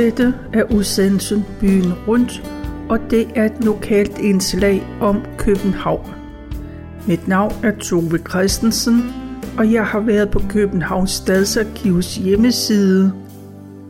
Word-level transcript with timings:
Dette 0.00 0.34
er 0.52 0.74
udsendelsen 0.74 1.44
Byen 1.60 1.92
Rundt, 2.08 2.42
og 2.88 2.98
det 3.10 3.28
er 3.34 3.44
et 3.44 3.64
lokalt 3.64 4.18
indslag 4.18 4.82
om 5.00 5.22
København. 5.38 6.14
Mit 7.08 7.28
navn 7.28 7.52
er 7.62 7.78
Tove 7.78 8.18
Christensen, 8.18 9.02
og 9.58 9.72
jeg 9.72 9.86
har 9.86 10.00
været 10.00 10.30
på 10.30 10.40
Københavns 10.48 11.10
Stadsarkivs 11.10 12.16
hjemmeside, 12.16 13.12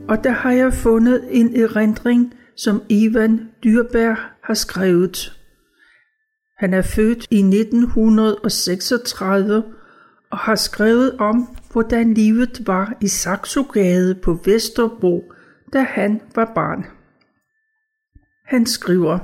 og 0.08 0.24
der 0.24 0.30
har 0.30 0.52
jeg 0.52 0.74
fundet 0.74 1.24
en 1.30 1.56
erindring, 1.56 2.34
som 2.56 2.82
Ivan 2.88 3.40
Dyrberg 3.64 4.16
har 4.44 4.54
skrevet. 4.54 5.38
Han 6.58 6.74
er 6.74 6.82
født 6.82 7.26
i 7.30 7.38
1936 7.38 9.62
og 10.30 10.38
har 10.38 10.54
skrevet 10.54 11.12
om, 11.18 11.56
hvordan 11.72 12.14
livet 12.14 12.62
var 12.66 12.92
i 13.00 13.08
Saxogade 13.08 14.14
på 14.14 14.38
Vesterbro, 14.44 15.32
da 15.72 15.80
han 15.80 16.20
var 16.34 16.52
barn. 16.54 16.86
Han 18.46 18.66
skriver, 18.66 19.18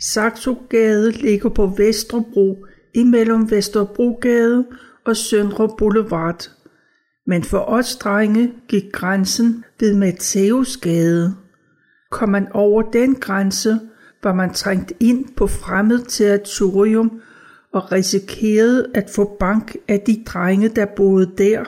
Saxogade 0.00 1.10
ligger 1.10 1.48
på 1.48 1.66
Vesterbro 1.66 2.66
imellem 2.94 3.50
Vesterbrogade 3.50 4.66
og 5.04 5.16
Søndre 5.16 5.68
Boulevard. 5.78 6.50
Men 7.26 7.42
for 7.42 7.58
os 7.58 7.96
drenge 7.96 8.54
gik 8.68 8.92
grænsen 8.92 9.64
ved 9.80 9.94
Matteusgade. 9.96 11.34
Kom 12.10 12.28
man 12.28 12.52
over 12.52 12.82
den 12.82 13.14
grænse, 13.14 13.80
var 14.22 14.34
man 14.34 14.54
trængt 14.54 14.92
ind 15.00 15.34
på 15.36 15.46
fremmed 15.46 15.98
territorium 15.98 17.20
og 17.72 17.92
risikerede 17.92 18.90
at 18.94 19.10
få 19.14 19.36
bank 19.40 19.76
af 19.88 20.00
de 20.00 20.24
drenge, 20.26 20.68
der 20.68 20.86
boede 20.96 21.32
der. 21.38 21.64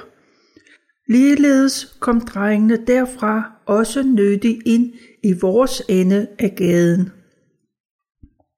Ligeledes 1.09 1.97
kom 2.01 2.21
drengene 2.21 2.79
derfra 2.87 3.53
også 3.67 4.03
nødig 4.03 4.61
ind 4.67 4.93
i 5.23 5.33
vores 5.41 5.83
ende 5.89 6.27
af 6.39 6.55
gaden. 6.57 7.11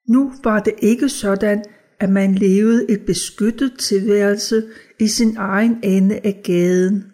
Nu 0.09 0.33
var 0.45 0.61
det 0.61 0.75
ikke 0.79 1.09
sådan, 1.09 1.65
at 2.01 2.11
man 2.11 2.35
levede 2.35 2.91
et 2.91 3.01
beskyttet 3.07 3.79
tilværelse 3.79 4.63
i 5.01 5.09
sin 5.09 5.37
egen 5.37 5.79
ende 5.83 6.21
af 6.25 6.41
gaden. 6.45 7.05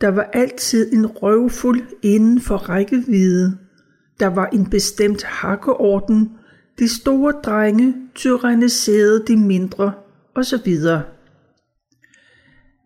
Der 0.00 0.08
var 0.08 0.30
altid 0.32 0.92
en 0.92 1.06
røvfuld 1.06 1.82
inden 2.02 2.40
for 2.40 2.56
rækkevidde. 2.56 3.58
Der 4.20 4.26
var 4.26 4.46
en 4.46 4.70
bestemt 4.70 5.22
hakkeorden. 5.22 6.30
De 6.78 6.88
store 6.88 7.32
drenge 7.32 7.94
tyranniserede 8.14 9.24
de 9.26 9.36
mindre, 9.36 9.92
osv. 10.34 10.74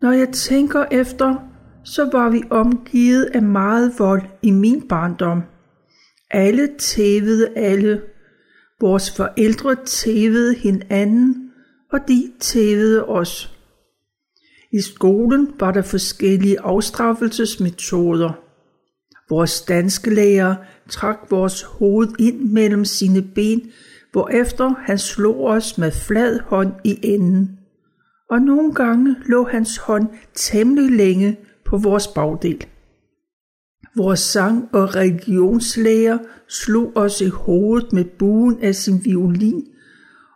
Når 0.03 0.13
jeg 0.13 0.29
tænker 0.29 0.85
efter, 0.91 1.52
så 1.85 2.09
var 2.13 2.31
vi 2.31 2.43
omgivet 2.51 3.25
af 3.25 3.43
meget 3.43 3.93
vold 3.99 4.23
i 4.43 4.51
min 4.51 4.89
barndom. 4.89 5.43
Alle 6.31 6.69
tævede 6.79 7.49
alle. 7.57 8.03
Vores 8.81 9.11
forældre 9.17 9.77
tævede 9.87 10.55
hinanden, 10.55 11.51
og 11.93 11.99
de 12.09 12.33
tævede 12.41 13.05
os. 13.05 13.59
I 14.73 14.81
skolen 14.81 15.49
var 15.61 15.73
der 15.73 15.83
forskellige 15.83 16.61
afstraffelsesmetoder. 16.61 18.33
Vores 19.31 19.61
danske 19.63 20.15
lærer 20.15 20.55
trak 20.89 21.19
vores 21.31 21.63
hoved 21.63 22.09
ind 22.19 22.41
mellem 22.41 22.85
sine 22.85 23.23
ben, 23.23 23.63
hvorefter 24.13 24.75
han 24.79 24.99
slog 24.99 25.45
os 25.45 25.79
med 25.79 25.93
flad 25.93 26.41
hånd 26.41 26.73
i 26.85 26.99
enden. 27.03 27.59
Og 28.31 28.41
nogle 28.41 28.75
gange 28.75 29.17
lå 29.27 29.45
hans 29.45 29.77
hånd 29.77 30.09
temmelig 30.35 30.91
længe 30.91 31.39
på 31.73 31.79
vores 31.79 32.09
bagdel. 32.09 32.67
Vores 33.97 34.21
sang- 34.21 34.69
og 34.73 34.97
religionslæger 34.97 36.19
slog 36.49 36.93
os 36.95 37.21
i 37.21 37.29
hovedet 37.29 37.93
med 37.93 38.05
buen 38.05 38.59
af 38.63 38.75
sin 38.75 39.05
violin, 39.05 39.65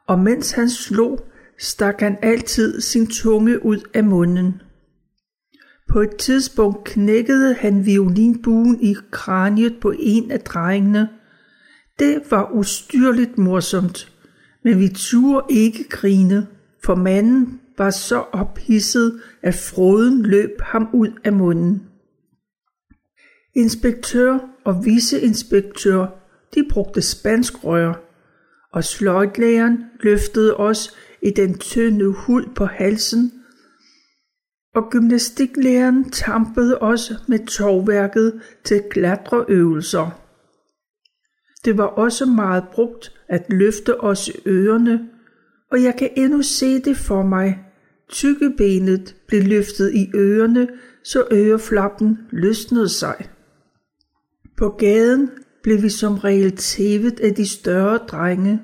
og 0.09 0.19
mens 0.19 0.53
han 0.53 0.71
slog, 0.71 1.21
stak 1.59 2.01
han 2.01 2.19
altid 2.23 2.81
sin 2.81 3.07
tunge 3.07 3.65
ud 3.65 3.79
af 3.95 4.05
munden. 4.05 4.63
På 5.89 6.01
et 6.01 6.17
tidspunkt 6.17 6.85
knækkede 6.85 7.55
han 7.55 7.87
violinbuen 7.87 8.81
i 8.81 8.97
kraniet 9.11 9.77
på 9.81 9.93
en 9.99 10.31
af 10.31 10.41
drengene. 10.41 11.09
Det 11.99 12.23
var 12.31 12.51
ustyrligt 12.55 13.39
morsomt, 13.39 14.13
men 14.65 14.79
vi 14.79 14.89
turde 14.89 15.47
ikke 15.51 15.89
grine, 15.89 16.47
for 16.85 16.95
manden 16.95 17.61
var 17.79 17.91
så 17.91 18.25
ophidset, 18.33 19.21
at 19.43 19.55
froden 19.55 20.23
løb 20.23 20.61
ham 20.61 20.89
ud 20.93 21.09
af 21.25 21.33
munden. 21.33 21.83
Inspektør 23.55 24.39
og 24.65 24.85
viceinspektør, 24.85 26.07
de 26.55 26.69
brugte 26.71 27.03
spansk 27.03 27.65
rør, 27.65 27.95
og 28.73 28.85
sløjtlægeren 28.85 29.85
løftede 30.01 30.57
os 30.57 30.97
i 31.23 31.31
den 31.31 31.59
tynde 31.59 32.13
hul 32.13 32.55
på 32.55 32.65
halsen, 32.65 33.33
og 34.75 34.91
gymnastiklæreren 34.91 36.11
tampede 36.11 36.79
os 36.79 37.13
med 37.29 37.47
tovværket 37.47 38.41
til 38.65 38.83
klatreøvelser. 38.91 40.23
Det 41.65 41.79
var 41.79 41.85
også 41.85 42.27
meget 42.27 42.65
brugt 42.73 43.13
at 43.29 43.47
løfte 43.49 44.01
os 44.01 44.29
i 44.29 44.33
ørerne, 44.47 45.09
og 45.71 45.83
jeg 45.83 45.97
kan 45.99 46.11
endnu 46.17 46.43
se 46.43 46.79
det 46.79 46.97
for 46.97 47.23
mig. 47.23 47.66
Tykkebenet 48.11 49.17
blev 49.27 49.43
løftet 49.43 49.95
i 49.95 50.11
ørerne, 50.15 50.69
så 51.05 51.27
øreflappen 51.33 52.19
løsnede 52.31 52.89
sig. 52.89 53.29
På 54.57 54.69
gaden 54.69 55.31
blev 55.63 55.83
vi 55.83 55.89
som 55.89 56.15
regel 56.15 56.57
tævet 56.57 57.21
af 57.21 57.35
de 57.35 57.49
større 57.49 57.97
drenge, 57.97 58.63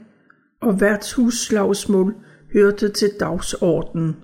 og 0.60 0.80
værtshusslagsmål 0.80 2.14
hørte 2.52 2.88
til 2.88 3.10
dagsordenen. 3.20 4.16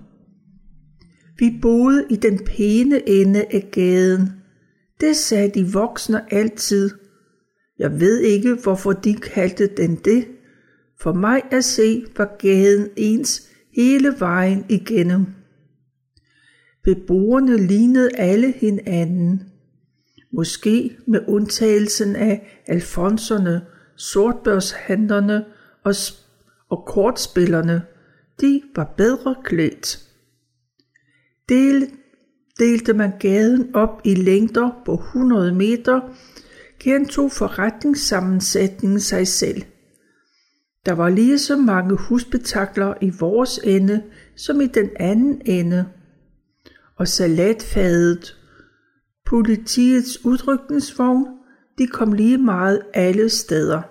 Vi 1.39 1.59
boede 1.61 2.05
i 2.09 2.15
den 2.15 2.45
pæne 2.45 3.09
ende 3.09 3.45
af 3.51 3.69
gaden. 3.71 4.29
Det 5.01 5.15
sagde 5.15 5.51
de 5.55 5.71
voksne 5.73 6.33
altid. 6.33 6.89
Jeg 7.79 7.99
ved 7.99 8.19
ikke, 8.19 8.53
hvorfor 8.63 8.93
de 8.93 9.15
kaldte 9.15 9.67
den 9.67 9.95
det. 9.95 10.27
For 11.01 11.13
mig 11.13 11.41
at 11.51 11.63
se 11.63 12.05
var 12.17 12.35
gaden 12.39 12.89
ens 12.95 13.48
hele 13.79 14.15
vejen 14.19 14.65
igennem. 14.69 15.25
Beboerne 16.83 17.57
lignede 17.57 18.09
alle 18.17 18.51
hinanden. 18.51 19.43
Måske 20.31 20.97
med 21.07 21.19
undtagelsen 21.27 22.15
af 22.15 22.61
alfonserne, 22.67 23.61
sortbørshandlerne 23.95 25.45
og, 25.83 25.93
og 26.69 26.83
kortspillerne. 26.87 27.81
De 28.41 28.61
var 28.75 28.93
bedre 28.97 29.35
klædt. 29.43 29.99
Del, 31.49 31.89
delte 32.59 32.93
man 32.93 33.11
gaden 33.19 33.75
op 33.75 34.01
i 34.03 34.15
længder 34.15 34.81
på 34.85 34.93
100 34.93 35.53
meter, 35.53 36.01
gentog 36.79 37.31
forretningssammensætningen 37.31 38.99
sig 38.99 39.27
selv. 39.27 39.63
Der 40.85 40.91
var 40.91 41.09
lige 41.09 41.39
så 41.39 41.57
mange 41.57 41.97
husbetakler 41.97 42.93
i 43.01 43.11
vores 43.19 43.59
ende 43.63 44.03
som 44.35 44.61
i 44.61 44.67
den 44.67 44.89
anden 44.95 45.41
ende. 45.45 45.85
Og 46.95 47.07
salatfadet, 47.07 48.37
politiets 49.25 50.25
udrykningsvogn, 50.25 51.25
de 51.77 51.87
kom 51.87 52.13
lige 52.13 52.37
meget 52.37 52.81
alle 52.93 53.29
steder. 53.29 53.81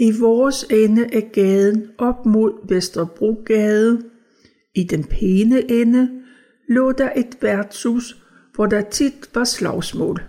I 0.00 0.20
vores 0.20 0.64
ende 0.70 1.06
af 1.12 1.30
gaden 1.32 1.90
op 1.98 2.26
mod 2.26 2.68
Vesterbrogade, 2.68 4.02
i 4.74 4.84
den 4.84 5.04
pæne 5.04 5.70
ende, 5.70 6.10
lå 6.68 6.92
der 6.92 7.10
et 7.16 7.38
værtshus, 7.42 8.22
hvor 8.54 8.66
der 8.66 8.80
tit 8.80 9.30
var 9.34 9.44
slagsmål. 9.44 10.22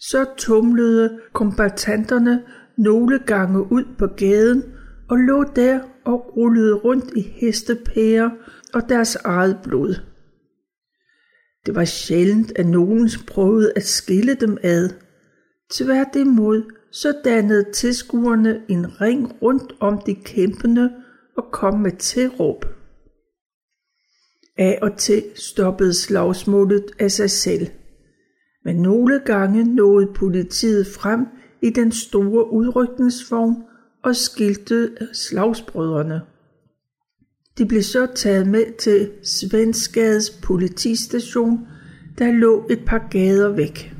Så 0.00 0.26
tumlede 0.36 1.20
kombatanterne 1.32 2.42
nogle 2.82 3.18
gange 3.18 3.72
ud 3.72 3.84
på 3.98 4.06
gaden 4.06 4.64
og 5.08 5.16
lå 5.18 5.44
der 5.56 5.80
og 6.04 6.36
rullede 6.36 6.74
rundt 6.74 7.16
i 7.16 7.20
hestepærer 7.20 8.30
og 8.74 8.88
deres 8.88 9.16
eget 9.16 9.58
blod. 9.64 9.94
Det 11.66 11.74
var 11.74 11.84
sjældent, 11.84 12.52
at 12.56 12.66
nogen 12.66 13.10
prøvede 13.26 13.72
at 13.76 13.84
skille 13.84 14.34
dem 14.34 14.58
ad. 14.62 14.90
Tværtimod 15.70 16.62
så 16.92 17.14
dannede 17.24 17.72
tilskuerne 17.72 18.62
en 18.68 19.00
ring 19.00 19.42
rundt 19.42 19.72
om 19.80 20.02
de 20.06 20.14
kæmpende 20.14 20.90
og 21.36 21.44
kom 21.52 21.80
med 21.80 21.92
tilråb. 21.92 22.64
Af 24.58 24.78
og 24.82 24.96
til 24.96 25.24
stoppede 25.34 25.94
slagsmålet 25.94 26.84
af 26.98 27.10
sig 27.10 27.30
selv, 27.30 27.66
men 28.64 28.76
nogle 28.76 29.20
gange 29.24 29.74
nåede 29.74 30.12
politiet 30.14 30.86
frem 30.86 31.26
i 31.62 31.70
den 31.70 31.92
store 31.92 32.52
udrykningsvogn 32.52 33.56
og 34.02 34.16
skiltede 34.16 34.90
slagsbrødrene. 35.12 36.20
De 37.58 37.66
blev 37.66 37.82
så 37.82 38.06
taget 38.14 38.46
med 38.46 38.78
til 38.78 39.10
Svenskades 39.22 40.30
politistation. 40.30 41.66
der 42.18 42.32
lå 42.32 42.66
et 42.70 42.80
par 42.86 43.08
gader 43.10 43.48
væk. 43.48 43.94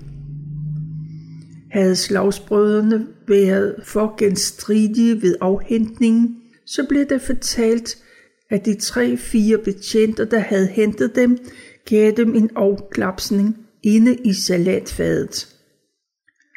Havde 1.70 1.96
slagsbrødrene 1.96 3.06
været 3.28 3.74
for 3.84 4.14
genstridige 4.18 5.22
ved 5.22 5.34
afhentningen, 5.40 6.36
så 6.66 6.86
blev 6.88 7.06
det 7.08 7.22
fortalt, 7.22 7.98
at 8.50 8.66
de 8.66 8.74
tre-fire 8.74 9.58
betjenter, 9.58 10.24
der 10.24 10.38
havde 10.38 10.66
hentet 10.66 11.16
dem, 11.16 11.38
gav 11.84 12.12
dem 12.16 12.34
en 12.34 12.50
afklapsning 12.56 13.56
inde 13.82 14.14
i 14.14 14.32
salatfadet. 14.32 15.59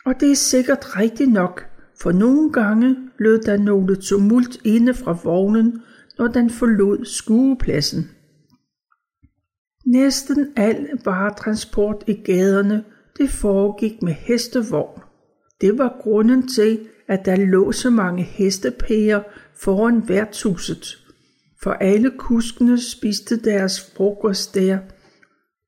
Og 0.05 0.19
det 0.19 0.31
er 0.31 0.35
sikkert 0.35 0.99
rigtigt 0.99 1.31
nok, 1.31 1.65
for 2.01 2.11
nogle 2.11 2.51
gange 2.51 2.95
lød 3.17 3.41
der 3.41 3.57
nogle 3.57 3.95
tumult 3.95 4.61
inde 4.65 4.93
fra 4.93 5.17
vognen, 5.23 5.81
når 6.17 6.27
den 6.27 6.49
forlod 6.49 7.05
skuepladsen. 7.05 8.09
Næsten 9.85 10.47
al 10.55 10.87
varetransport 11.05 12.03
i 12.07 12.13
gaderne, 12.13 12.83
det 13.17 13.29
foregik 13.29 14.01
med 14.01 14.13
hestevogn. 14.13 15.01
Det 15.61 15.77
var 15.77 15.97
grunden 16.01 16.47
til, 16.47 16.87
at 17.07 17.25
der 17.25 17.35
lå 17.35 17.71
så 17.71 17.89
mange 17.89 18.23
hestepæger 18.23 19.21
foran 19.55 20.09
værtshuset, 20.09 20.97
for 21.63 21.71
alle 21.71 22.11
kuskene 22.17 22.81
spiste 22.81 23.37
deres 23.37 23.91
frokost 23.95 24.55
der. 24.55 24.79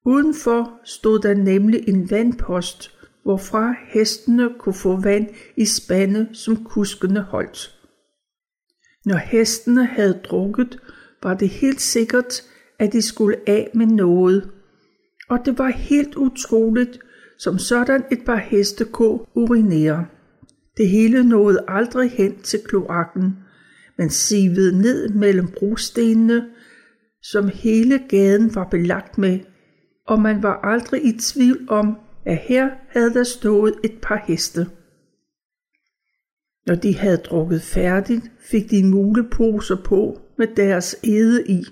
Udenfor 0.05 0.79
stod 0.83 1.19
der 1.19 1.33
nemlig 1.33 1.89
en 1.89 2.09
vandpost, 2.09 2.94
hvorfra 3.25 3.75
hestene 3.87 4.49
kunne 4.59 4.73
få 4.73 5.01
vand 5.01 5.27
i 5.57 5.65
spande, 5.65 6.29
som 6.33 6.63
kuskene 6.63 7.21
holdt. 7.21 7.79
Når 9.05 9.17
hestene 9.17 9.85
havde 9.85 10.21
drukket, 10.23 10.79
var 11.23 11.33
det 11.33 11.49
helt 11.49 11.81
sikkert, 11.81 12.33
at 12.79 12.93
de 12.93 13.01
skulle 13.01 13.37
af 13.47 13.71
med 13.73 13.85
noget. 13.85 14.49
Og 15.29 15.39
det 15.45 15.57
var 15.57 15.69
helt 15.69 16.15
utroligt, 16.15 16.99
som 17.39 17.57
sådan 17.59 18.03
et 18.11 18.19
par 18.25 18.35
heste 18.37 18.85
kunne 18.85 19.19
urinere. 19.35 20.05
Det 20.77 20.89
hele 20.89 21.23
nåede 21.23 21.65
aldrig 21.67 22.11
hen 22.11 22.41
til 22.41 22.59
kloakken, 22.65 23.37
men 23.97 24.09
sivede 24.09 24.81
ned 24.81 25.09
mellem 25.09 25.47
brostenene, 25.47 26.45
som 27.23 27.49
hele 27.53 27.99
gaden 28.09 28.55
var 28.55 28.67
belagt 28.71 29.17
med, 29.17 29.39
og 30.07 30.21
man 30.21 30.43
var 30.43 30.59
aldrig 30.63 31.05
i 31.05 31.19
tvivl 31.19 31.65
om, 31.69 31.97
at 32.25 32.37
her 32.37 32.69
havde 32.89 33.13
der 33.13 33.23
stået 33.23 33.75
et 33.83 33.97
par 34.01 34.23
heste. 34.27 34.67
Når 36.67 36.75
de 36.75 36.97
havde 36.97 37.17
drukket 37.17 37.61
færdigt, 37.61 38.31
fik 38.39 38.69
de 38.69 38.83
muleposer 38.83 39.75
på 39.75 40.19
med 40.37 40.47
deres 40.55 40.95
æde 41.03 41.47
i, 41.47 41.63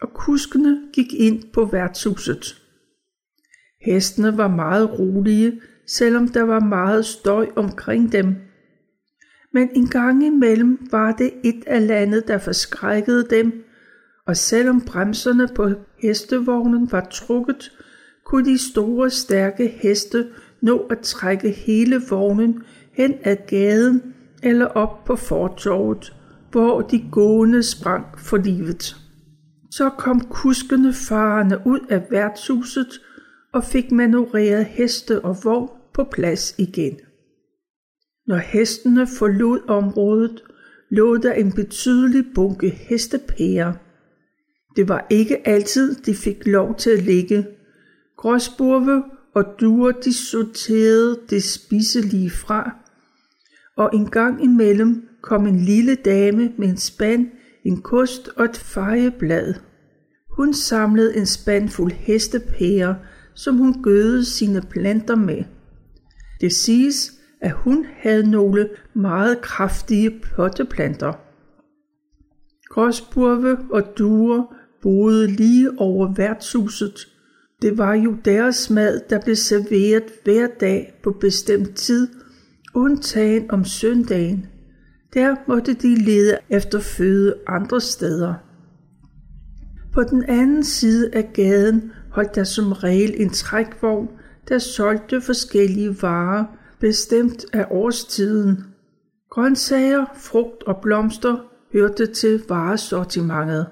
og 0.00 0.10
kuskene 0.14 0.80
gik 0.92 1.12
ind 1.14 1.52
på 1.52 1.64
værtshuset. 1.64 2.62
Hestene 3.84 4.36
var 4.36 4.48
meget 4.48 4.98
rolige, 4.98 5.60
selvom 5.86 6.28
der 6.28 6.42
var 6.42 6.60
meget 6.60 7.04
støj 7.04 7.48
omkring 7.56 8.12
dem. 8.12 8.36
Men 9.52 9.70
en 9.74 9.88
gang 9.88 10.26
imellem 10.26 10.88
var 10.90 11.12
det 11.12 11.32
et 11.44 11.64
af 11.66 11.86
landet, 11.86 12.28
der 12.28 12.38
forskrækkede 12.38 13.26
dem, 13.30 13.64
og 14.26 14.36
selvom 14.36 14.80
bremserne 14.80 15.48
på 15.54 15.70
hestevognen 15.98 16.92
var 16.92 17.08
trukket, 17.10 17.72
kunne 18.32 18.52
de 18.52 18.58
store, 18.58 19.10
stærke 19.10 19.68
heste 19.68 20.26
nå 20.60 20.78
at 20.78 20.98
trække 20.98 21.50
hele 21.50 22.02
vognen 22.10 22.62
hen 22.92 23.14
ad 23.22 23.36
gaden 23.46 24.14
eller 24.42 24.66
op 24.66 25.04
på 25.04 25.16
fortorvet, 25.16 26.16
hvor 26.50 26.80
de 26.80 27.04
gående 27.10 27.62
sprang 27.62 28.06
for 28.18 28.36
livet. 28.36 28.96
Så 29.70 29.90
kom 29.90 30.20
kuskene 30.20 30.92
farende 30.92 31.58
ud 31.66 31.80
af 31.90 32.02
værtshuset 32.10 33.00
og 33.52 33.64
fik 33.64 33.92
manøvreret 33.92 34.64
heste 34.64 35.24
og 35.24 35.36
vogn 35.44 35.70
på 35.94 36.04
plads 36.04 36.54
igen. 36.58 36.98
Når 38.26 38.36
hestene 38.36 39.06
forlod 39.18 39.60
området, 39.68 40.42
lå 40.90 41.16
der 41.16 41.32
en 41.32 41.52
betydelig 41.52 42.24
bunke 42.34 42.70
hestepærer. 42.70 43.72
Det 44.76 44.88
var 44.88 45.06
ikke 45.10 45.48
altid, 45.48 45.94
de 45.94 46.14
fik 46.14 46.46
lov 46.46 46.76
til 46.76 46.90
at 46.90 47.02
ligge. 47.02 47.46
Gråsburve 48.22 49.04
og 49.34 49.44
duer 49.60 49.92
de 49.92 50.12
sorterede 50.12 51.20
det 51.30 51.42
spiselige 51.42 52.30
fra, 52.30 52.76
og 53.76 53.90
en 53.94 54.10
gang 54.10 54.44
imellem 54.44 55.08
kom 55.22 55.46
en 55.46 55.56
lille 55.56 55.94
dame 55.94 56.52
med 56.58 56.68
en 56.68 56.76
spand, 56.76 57.26
en 57.64 57.82
kost 57.82 58.28
og 58.36 58.44
et 58.44 58.56
fejeblad. 58.56 59.54
Hun 60.36 60.54
samlede 60.54 61.16
en 61.16 61.26
spand 61.26 61.68
fuld 61.68 61.92
hestepærer, 61.92 62.94
som 63.34 63.56
hun 63.56 63.82
gødede 63.82 64.24
sine 64.24 64.62
planter 64.70 65.16
med. 65.16 65.44
Det 66.40 66.52
siges, 66.52 67.12
at 67.40 67.52
hun 67.52 67.86
havde 67.96 68.30
nogle 68.30 68.68
meget 68.94 69.40
kraftige 69.40 70.20
potteplanter. 70.36 71.12
Gråsburve 72.68 73.58
og 73.70 73.98
duer 73.98 74.54
boede 74.82 75.26
lige 75.26 75.70
over 75.78 76.14
værtshuset. 76.14 77.11
Det 77.62 77.78
var 77.78 77.94
jo 77.94 78.16
deres 78.24 78.70
mad, 78.70 79.00
der 79.10 79.20
blev 79.20 79.36
serveret 79.36 80.04
hver 80.24 80.46
dag 80.60 81.00
på 81.02 81.10
bestemt 81.10 81.76
tid, 81.76 82.08
undtagen 82.74 83.50
om 83.50 83.64
søndagen. 83.64 84.46
Der 85.14 85.36
måtte 85.48 85.74
de 85.74 85.94
lede 85.94 86.38
efter 86.48 86.80
føde 86.80 87.34
andre 87.46 87.80
steder. 87.80 88.34
På 89.92 90.02
den 90.02 90.24
anden 90.28 90.64
side 90.64 91.14
af 91.14 91.30
gaden 91.34 91.92
holdt 92.10 92.34
der 92.34 92.44
som 92.44 92.72
regel 92.72 93.14
en 93.16 93.30
trækvogn, 93.30 94.08
der 94.48 94.58
solgte 94.58 95.20
forskellige 95.20 96.02
varer, 96.02 96.44
bestemt 96.80 97.44
af 97.52 97.66
årstiden. 97.70 98.64
Grøntsager, 99.30 100.04
frugt 100.16 100.62
og 100.62 100.76
blomster 100.82 101.36
hørte 101.72 102.06
til 102.06 102.42
varesortimentet. 102.48 103.66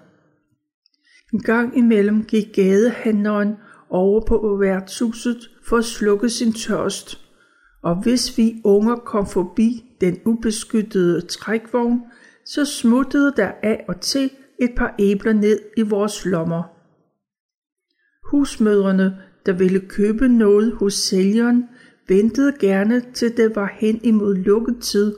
En 1.33 1.41
gang 1.41 1.79
imellem 1.79 2.25
gik 2.25 2.47
gadehandleren 2.55 3.55
over 3.91 4.21
på 4.27 4.57
værtshuset 4.61 5.51
for 5.65 5.77
at 5.77 5.85
slukke 5.85 6.29
sin 6.29 6.53
tørst, 6.53 7.19
og 7.83 8.03
hvis 8.03 8.39
vi 8.39 8.61
unger 8.65 8.97
kom 8.97 9.27
forbi 9.27 9.85
den 10.01 10.21
ubeskyttede 10.25 11.21
trækvogn, 11.21 12.01
så 12.45 12.65
smuttede 12.65 13.33
der 13.37 13.53
af 13.63 13.85
og 13.89 14.01
til 14.01 14.31
et 14.61 14.71
par 14.77 14.95
æbler 14.99 15.33
ned 15.33 15.61
i 15.77 15.83
vores 15.83 16.27
lommer. 16.27 16.63
Husmødrene, 18.31 19.19
der 19.47 19.53
ville 19.53 19.81
købe 19.81 20.29
noget 20.29 20.73
hos 20.73 20.95
sælgeren, 20.95 21.65
ventede 22.09 22.53
gerne 22.61 23.03
til 23.15 23.37
det 23.37 23.57
var 23.57 23.77
hen 23.81 24.01
imod 24.03 24.35
lukketid. 24.35 25.15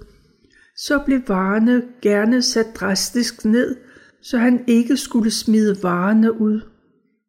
Så 0.76 1.02
blev 1.06 1.20
varerne 1.28 1.82
gerne 2.02 2.42
sat 2.42 2.66
drastisk 2.74 3.44
ned, 3.44 3.76
så 4.22 4.38
han 4.38 4.64
ikke 4.66 4.96
skulle 4.96 5.30
smide 5.30 5.76
varerne 5.82 6.40
ud. 6.40 6.60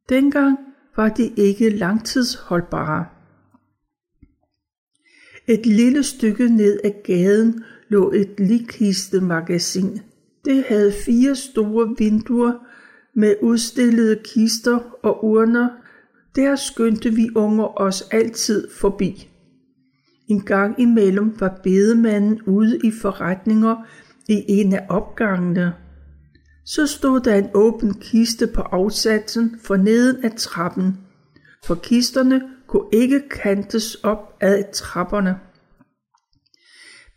Dengang 0.10 0.58
var 0.96 1.10
de 1.10 1.32
ikke 1.38 1.70
langtidsholdbare. 1.70 3.06
Et 5.48 5.66
lille 5.66 6.04
stykke 6.04 6.50
ned 6.50 6.80
ad 6.84 7.04
gaden 7.04 7.64
lå 7.90 8.12
et 8.12 8.40
likkistemagasin. 8.40 10.00
Det 10.46 10.66
havde 10.68 10.94
fire 11.06 11.36
store 11.36 11.96
vinduer 11.98 12.54
med 13.16 13.36
udstillede 13.42 14.20
kister 14.24 14.80
og 15.04 15.26
urner. 15.26 15.70
Der 16.36 16.56
skyndte 16.56 17.14
vi 17.14 17.30
unger 17.36 17.82
os 17.82 18.02
altid 18.12 18.68
forbi. 18.72 19.30
En 20.28 20.42
gang 20.42 20.80
imellem 20.80 21.40
var 21.40 21.60
bedemanden 21.64 22.42
ude 22.42 22.80
i 22.84 22.92
forretninger 23.02 23.76
i 24.30 24.46
en 24.48 24.74
af 24.74 24.86
opgangene. 24.90 25.74
Så 26.66 26.88
stod 26.88 27.20
der 27.20 27.36
en 27.36 27.50
åben 27.54 27.94
kiste 27.94 28.48
på 28.48 28.62
afsatsen 28.62 29.60
for 29.64 29.76
neden 29.76 30.26
af 30.26 30.32
trappen, 30.38 30.98
for 31.66 31.76
kisterne 31.76 32.42
kunne 32.68 32.88
ikke 32.94 33.30
kantes 33.30 33.96
op 33.96 34.38
ad 34.42 34.64
trapperne. 34.74 35.40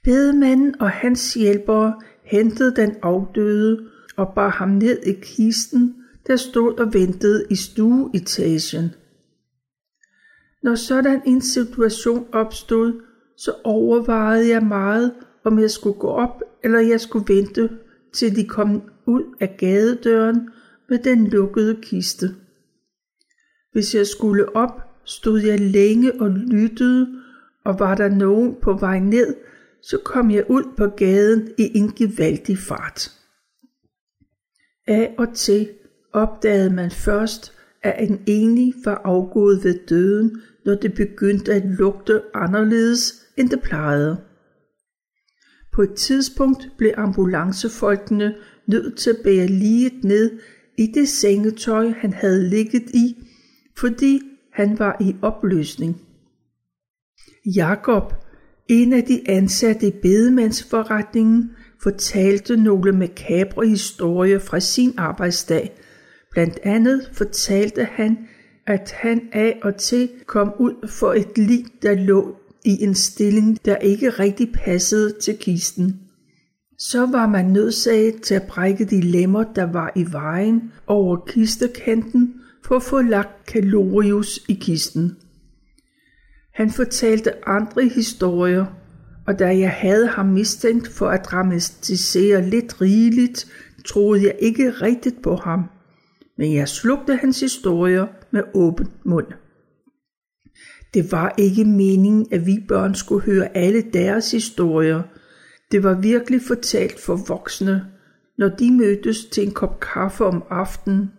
Bedemanden 0.04 0.80
og 0.80 0.90
hans 0.90 1.34
hjælpere 1.34 2.00
hentede 2.24 2.76
den 2.76 2.96
afdøde 3.02 3.88
og 4.16 4.32
bar 4.34 4.48
ham 4.48 4.68
ned 4.68 5.02
i 5.06 5.12
kisten, 5.22 5.94
der 6.26 6.36
stod 6.36 6.78
og 6.78 6.94
ventede 6.94 7.46
i 7.50 7.56
stueetagen. 7.56 8.94
Når 10.62 10.74
sådan 10.74 11.22
en 11.26 11.42
situation 11.42 12.26
opstod, 12.32 13.02
så 13.36 13.54
overvejede 13.64 14.48
jeg 14.48 14.62
meget, 14.62 15.14
om 15.44 15.58
jeg 15.58 15.70
skulle 15.70 15.98
gå 15.98 16.08
op, 16.08 16.42
eller 16.64 16.80
jeg 16.80 17.00
skulle 17.00 17.34
vente, 17.34 17.70
til 18.14 18.36
de 18.36 18.48
kom 18.48 18.82
ud 19.06 19.36
af 19.40 19.56
gadedøren 19.58 20.50
med 20.88 20.98
den 20.98 21.26
lukkede 21.26 21.78
kiste. 21.82 22.34
Hvis 23.72 23.94
jeg 23.94 24.06
skulle 24.06 24.56
op, 24.56 24.82
stod 25.04 25.40
jeg 25.40 25.60
længe 25.60 26.20
og 26.20 26.30
lyttede, 26.30 27.08
og 27.64 27.78
var 27.78 27.94
der 27.94 28.08
nogen 28.08 28.56
på 28.62 28.72
vej 28.72 28.98
ned, 28.98 29.34
så 29.82 29.98
kom 30.04 30.30
jeg 30.30 30.50
ud 30.50 30.62
på 30.76 30.86
gaden 30.86 31.48
i 31.58 31.78
en 31.78 31.92
gevaldig 31.92 32.58
fart. 32.58 33.12
Af 34.86 35.14
og 35.18 35.34
til 35.34 35.68
opdagede 36.12 36.70
man 36.70 36.90
først, 36.90 37.52
at 37.82 38.08
en 38.08 38.22
enig 38.26 38.75
var 38.84 39.00
afgået 39.04 39.64
ved 39.64 39.86
døden, 39.88 40.42
når 40.64 40.75
det 40.75 40.94
begyndte 40.94 41.54
at 41.54 41.62
lugte 41.64 42.22
anderledes, 42.34 43.26
end 43.36 43.50
det 43.50 43.62
plejede. 43.62 44.20
På 45.72 45.82
et 45.82 45.94
tidspunkt 45.94 46.70
blev 46.78 46.92
ambulancefolkene 46.96 48.34
nødt 48.66 48.99
til 48.99 49.11
at 49.11 49.16
bære 49.25 49.46
liget 49.46 50.04
ned 50.04 50.38
i 50.78 50.87
det 50.87 51.08
sengetøj, 51.08 51.88
han 51.88 52.12
havde 52.12 52.49
ligget 52.49 52.90
i, 52.94 53.16
fordi 53.78 54.20
han 54.52 54.78
var 54.78 54.96
i 55.00 55.16
opløsning. 55.23 56.00
Jakob, 57.56 58.12
en 58.68 58.92
af 58.92 59.04
de 59.04 59.20
ansatte 59.26 59.87
i 59.87 59.90
bedemandsforretningen, 60.02 61.50
fortalte 61.82 62.56
nogle 62.56 62.92
makabre 62.92 63.68
historier 63.68 64.38
fra 64.38 64.61
sin 64.61 64.94
arbejdsdag. 64.96 65.76
Blandt 66.30 66.58
andet 66.62 67.11
fortalte 67.12 67.85
han, 67.85 68.18
at 68.66 68.92
han 68.92 69.28
af 69.32 69.58
og 69.62 69.76
til 69.76 70.08
kom 70.26 70.52
ud 70.58 70.88
for 70.88 71.12
et 71.12 71.38
lig, 71.38 71.64
der 71.82 71.94
lå 71.94 72.37
i 72.64 72.82
en 72.82 72.94
stilling, 72.94 73.64
der 73.64 73.76
ikke 73.76 74.11
rigtig 74.11 74.52
passede 74.52 75.14
til 75.20 75.38
kisten. 75.38 76.00
Så 76.78 77.06
var 77.06 77.26
man 77.26 77.45
nødsaget 77.45 78.23
til 78.23 78.35
at 78.35 78.47
brække 78.49 78.85
de 78.85 79.00
lemmer, 79.00 79.45
der 79.45 79.64
var 79.64 79.92
i 79.97 80.12
vejen 80.12 80.73
over 80.87 81.16
kistekanten, 81.16 82.35
for 82.64 82.76
at 82.76 82.83
få 82.83 83.02
lagt 83.02 83.47
kalorius 83.47 84.40
i 84.49 84.54
kisten. 84.54 85.16
Han 86.54 86.71
fortalte 86.71 87.49
andre 87.49 87.88
historier, 87.88 88.66
og 89.26 89.38
da 89.38 89.59
jeg 89.59 89.71
havde 89.71 90.06
ham 90.09 90.26
mistænkt 90.26 90.88
for 90.88 91.09
at 91.09 91.25
dramatisere 91.25 92.50
lidt 92.50 92.80
rigeligt, 92.80 93.47
troede 93.87 94.23
jeg 94.23 94.37
ikke 94.38 94.71
rigtigt 94.71 95.23
på 95.23 95.37
ham. 95.37 95.64
Men 96.38 96.54
jeg 96.54 96.68
slugte 96.68 97.16
hans 97.16 97.40
historier 97.40 98.06
med 98.30 98.42
åben 98.54 98.88
mund. 99.04 99.26
Det 100.95 101.12
var 101.12 101.35
ikke 101.38 101.64
meningen, 101.64 102.26
at 102.33 102.47
vi 102.47 102.64
børn 102.68 102.95
skulle 102.95 103.25
høre 103.25 103.56
alle 103.56 103.83
deres 103.92 104.30
historier. 104.30 105.02
Det 105.73 105.82
var 105.82 106.00
virkelig 106.00 106.42
fortalt 106.42 107.00
for 107.00 107.16
voksne, 107.28 107.87
når 108.38 108.49
de 108.49 108.73
mødtes 108.73 109.25
til 109.25 109.46
en 109.46 109.54
kop 109.54 109.80
kaffe 109.80 110.25
om 110.25 110.42
aftenen. 110.50 111.11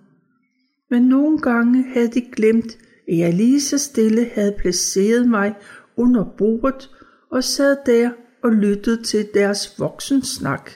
Men 0.89 1.03
nogle 1.03 1.39
gange 1.39 1.83
havde 1.93 2.11
de 2.11 2.21
glemt, 2.21 2.77
at 3.07 3.17
jeg 3.17 3.33
lige 3.33 3.61
så 3.61 3.77
stille 3.77 4.25
havde 4.25 4.55
placeret 4.59 5.29
mig 5.29 5.55
under 5.97 6.25
bordet 6.37 6.89
og 7.31 7.43
sad 7.43 7.77
der 7.85 8.11
og 8.43 8.51
lyttede 8.51 9.03
til 9.03 9.29
deres 9.33 9.79
voksensnak. 9.79 10.71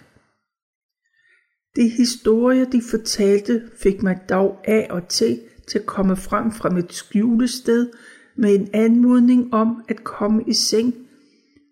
De 1.75 1.90
historier, 1.90 2.66
de 2.66 2.82
fortalte, 2.92 3.70
fik 3.78 4.04
mig 4.04 4.20
dog 4.30 4.60
af 4.63 4.88
og 4.90 5.08
til 5.08 5.40
til 5.68 5.80
at 5.80 5.86
komme 5.86 6.16
frem 6.16 6.51
fra 6.51 6.70
mit 6.70 6.94
skjulested 6.94 7.90
med 8.38 8.56
en 8.56 8.70
anmodning 8.74 9.54
om 9.54 9.84
at 9.88 10.04
komme 10.04 10.44
i 10.48 10.54
seng, 10.54 10.96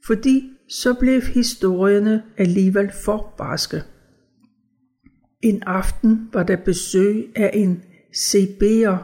fordi 0.05 0.53
så 0.69 0.93
blev 0.99 1.21
historierne 1.21 2.23
alligevel 2.37 2.91
for 3.03 3.33
barske. 3.37 3.83
En 5.41 5.63
aften 5.65 6.29
var 6.33 6.43
der 6.43 6.55
besøg 6.55 7.31
af 7.35 7.51
en 7.53 7.83
CB'er. 8.15 8.97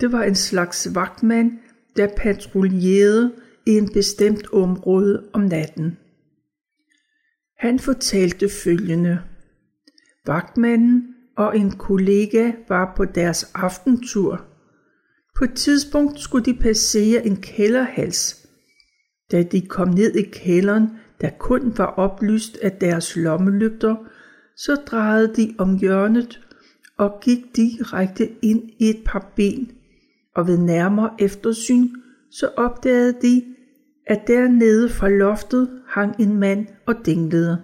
Det 0.00 0.12
var 0.12 0.22
en 0.22 0.34
slags 0.34 0.94
vagtmand, 0.94 1.52
der 1.96 2.08
patruljerede 2.16 3.32
i 3.66 3.70
en 3.70 3.92
bestemt 3.92 4.52
område 4.52 5.28
om 5.32 5.40
natten. 5.40 5.96
Han 7.58 7.78
fortalte 7.78 8.48
følgende. 8.64 9.20
Vagtmanden 10.26 11.14
og 11.36 11.58
en 11.58 11.70
kollega 11.70 12.52
var 12.68 12.94
på 12.96 13.04
deres 13.04 13.50
aftentur. 13.54 14.44
På 15.36 15.44
et 15.44 15.54
tidspunkt 15.54 16.20
skulle 16.20 16.44
de 16.44 16.58
passere 16.58 17.26
en 17.26 17.36
kælderhals. 17.36 18.43
Da 19.34 19.42
de 19.42 19.60
kom 19.60 19.88
ned 19.88 20.14
i 20.14 20.22
kælderen, 20.22 20.90
der 21.20 21.30
kun 21.38 21.78
var 21.78 21.86
oplyst 21.86 22.58
af 22.62 22.72
deres 22.72 23.16
lommelygter, 23.16 23.96
så 24.56 24.74
drejede 24.74 25.34
de 25.36 25.54
om 25.58 25.78
hjørnet 25.78 26.40
og 26.96 27.20
gik 27.20 27.56
direkte 27.56 28.30
ind 28.42 28.70
i 28.78 28.90
et 28.90 29.02
par 29.06 29.32
ben, 29.36 29.70
og 30.34 30.46
ved 30.46 30.58
nærmere 30.58 31.10
eftersyn 31.18 31.88
så 32.30 32.50
opdagede 32.56 33.14
de, 33.22 33.44
at 34.06 34.20
dernede 34.26 34.88
fra 34.88 35.08
loftet 35.08 35.82
hang 35.86 36.20
en 36.20 36.36
mand 36.36 36.66
og 36.86 36.94
dinglede. 37.06 37.62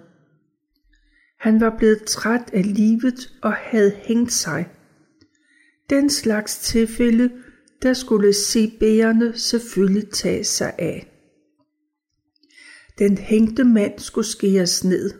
Han 1.39 1.61
var 1.61 1.75
blevet 1.77 2.03
træt 2.03 2.49
af 2.53 2.75
livet 2.75 3.33
og 3.41 3.53
havde 3.53 3.91
hængt 3.95 4.33
sig. 4.33 4.69
Den 5.89 6.09
slags 6.09 6.59
tilfælde, 6.59 7.29
der 7.81 7.93
skulle 7.93 8.29
CB'erne 8.29 9.37
selvfølgelig 9.37 10.09
tage 10.09 10.43
sig 10.43 10.73
af. 10.77 11.10
Den 13.01 13.17
hængte 13.17 13.63
mand 13.63 13.99
skulle 13.99 14.27
skæres 14.27 14.83
ned. 14.83 15.11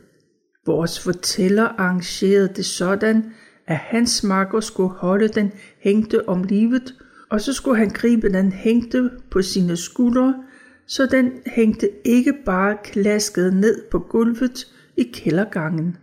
Vores 0.65 0.99
fortæller 0.99 1.63
arrangerede 1.63 2.53
det 2.55 2.65
sådan, 2.65 3.33
at 3.67 3.77
hans 3.77 4.23
makker 4.23 4.59
skulle 4.59 4.89
holde 4.89 5.27
den 5.27 5.51
hængte 5.79 6.29
om 6.29 6.43
livet, 6.43 6.95
og 7.29 7.41
så 7.41 7.53
skulle 7.53 7.77
han 7.77 7.89
gribe 7.89 8.29
den 8.29 8.51
hængte 8.51 9.09
på 9.31 9.41
sine 9.41 9.77
skuldre, 9.77 10.43
så 10.87 11.05
den 11.05 11.31
hængte 11.45 11.89
ikke 12.05 12.33
bare 12.45 12.77
klasket 12.83 13.53
ned 13.53 13.83
på 13.91 13.99
gulvet 13.99 14.67
i 14.97 15.03
kældergangen. 15.13 15.97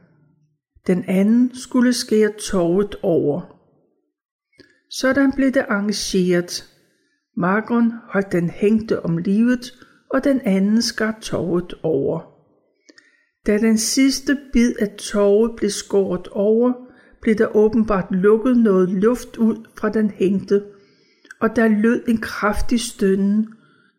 Den 0.87 1.05
anden 1.09 1.55
skulle 1.55 1.93
skære 1.93 2.33
torvet 2.39 2.97
over. 3.03 3.41
Sådan 4.91 5.33
blev 5.33 5.51
det 5.51 5.65
arrangeret. 5.69 6.69
Margon 7.37 7.93
holdt 8.13 8.33
den 8.33 8.51
hængte 8.51 9.05
om 9.05 9.19
livet, 9.19 9.73
og 10.11 10.25
den 10.25 10.41
anden 10.45 10.83
skar 10.83 11.19
torvet 11.21 11.75
over. 11.83 12.21
Da 13.47 13.59
den 13.59 13.79
sidste 13.79 14.39
bid 14.53 14.75
af 14.81 14.89
torvet 14.99 15.57
blev 15.57 15.71
skåret 15.71 16.29
over, 16.29 16.73
blev 17.21 17.35
der 17.35 17.57
åbenbart 17.57 18.07
lukket 18.11 18.57
noget 18.57 18.89
luft 18.89 19.37
ud 19.37 19.57
fra 19.79 19.89
den 19.89 20.11
hængte, 20.11 20.63
og 21.41 21.57
der 21.57 21.69
lød 21.69 22.03
en 22.09 22.19
kraftig 22.19 22.81
stønnen. 22.81 23.49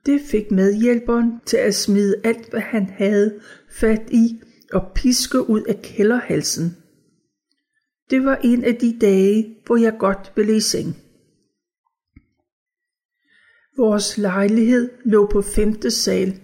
Det 0.06 0.22
fik 0.22 0.52
medhjælperen 0.52 1.32
til 1.46 1.58
at 1.58 1.76
smide 1.76 2.16
alt, 2.24 2.50
hvad 2.50 2.62
han 2.62 2.90
havde 2.98 3.40
fat 3.70 4.10
i, 4.12 4.42
og 4.74 4.92
piske 4.96 5.50
ud 5.50 5.62
af 5.62 5.82
kælderhalsen. 5.82 6.78
Det 8.10 8.26
var 8.26 8.40
en 8.44 8.64
af 8.64 8.76
de 8.76 8.98
dage, 9.02 9.56
hvor 9.66 9.78
jeg 9.78 9.94
godt 10.00 10.34
ville 10.36 10.56
i 10.56 10.60
seng. 10.60 10.98
Vores 13.80 14.18
lejlighed 14.18 14.90
lå 15.06 15.30
på 15.32 15.42
femte 15.42 15.92
sal 15.92 16.40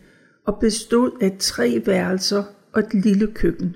og 0.46 0.60
bestod 0.60 1.12
af 1.22 1.36
tre 1.40 1.82
værelser 1.86 2.44
og 2.74 2.80
et 2.80 2.94
lille 2.94 3.28
køkken. 3.28 3.76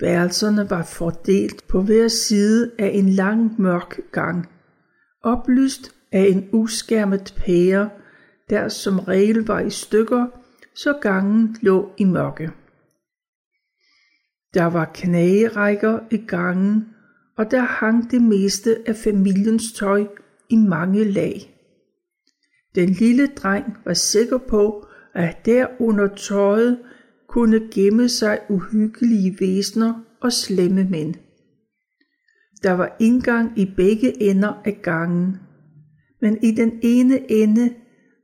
Værelserne 0.00 0.70
var 0.70 0.82
fordelt 0.82 1.66
på 1.68 1.82
hver 1.82 2.08
side 2.08 2.70
af 2.78 2.90
en 2.94 3.08
lang 3.08 3.60
mørk 3.60 4.00
gang, 4.12 4.48
oplyst 5.22 5.94
af 6.12 6.26
en 6.28 6.48
uskærmet 6.52 7.34
pære, 7.36 7.90
der 8.50 8.68
som 8.68 8.98
regel 8.98 9.46
var 9.46 9.60
i 9.60 9.70
stykker, 9.70 10.26
så 10.74 10.92
gangen 11.00 11.56
lå 11.60 11.90
i 11.98 12.04
mørke. 12.04 12.50
Der 14.54 14.64
var 14.64 14.90
knagerækker 14.94 15.98
i 16.10 16.16
gangen, 16.16 16.88
og 17.36 17.50
der 17.50 17.60
hang 17.60 18.10
det 18.10 18.22
meste 18.22 18.76
af 18.86 18.96
familiens 18.96 19.72
tøj 19.72 20.06
i 20.50 20.56
mange 20.56 21.04
lag. 21.04 21.53
Den 22.74 22.88
lille 22.88 23.26
dreng 23.26 23.64
var 23.84 23.94
sikker 23.94 24.38
på, 24.38 24.86
at 25.14 25.46
der 25.46 25.66
under 25.80 26.08
tøjet 26.14 26.78
kunne 27.28 27.60
gemme 27.74 28.08
sig 28.08 28.38
uhyggelige 28.48 29.36
væsner 29.40 30.04
og 30.20 30.32
slemme 30.32 30.84
mænd. 30.84 31.14
Der 32.62 32.72
var 32.72 32.96
indgang 33.00 33.58
i 33.58 33.72
begge 33.76 34.22
ender 34.22 34.62
af 34.64 34.80
gangen, 34.82 35.36
men 36.20 36.38
i 36.42 36.50
den 36.50 36.72
ene 36.82 37.30
ende 37.32 37.74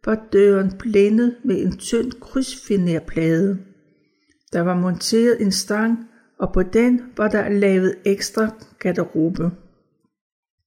var 0.04 0.26
døren 0.32 0.72
blændet 0.78 1.36
med 1.44 1.62
en 1.62 1.76
tynd 1.76 2.12
krydsfinerplade. 2.12 3.58
Der 4.52 4.60
var 4.60 4.74
monteret 4.74 5.42
en 5.42 5.52
stang, 5.52 5.98
og 6.38 6.52
på 6.52 6.62
den 6.62 7.00
var 7.16 7.28
der 7.28 7.48
lavet 7.48 7.94
ekstra 8.04 8.50
garderobe. 8.78 9.50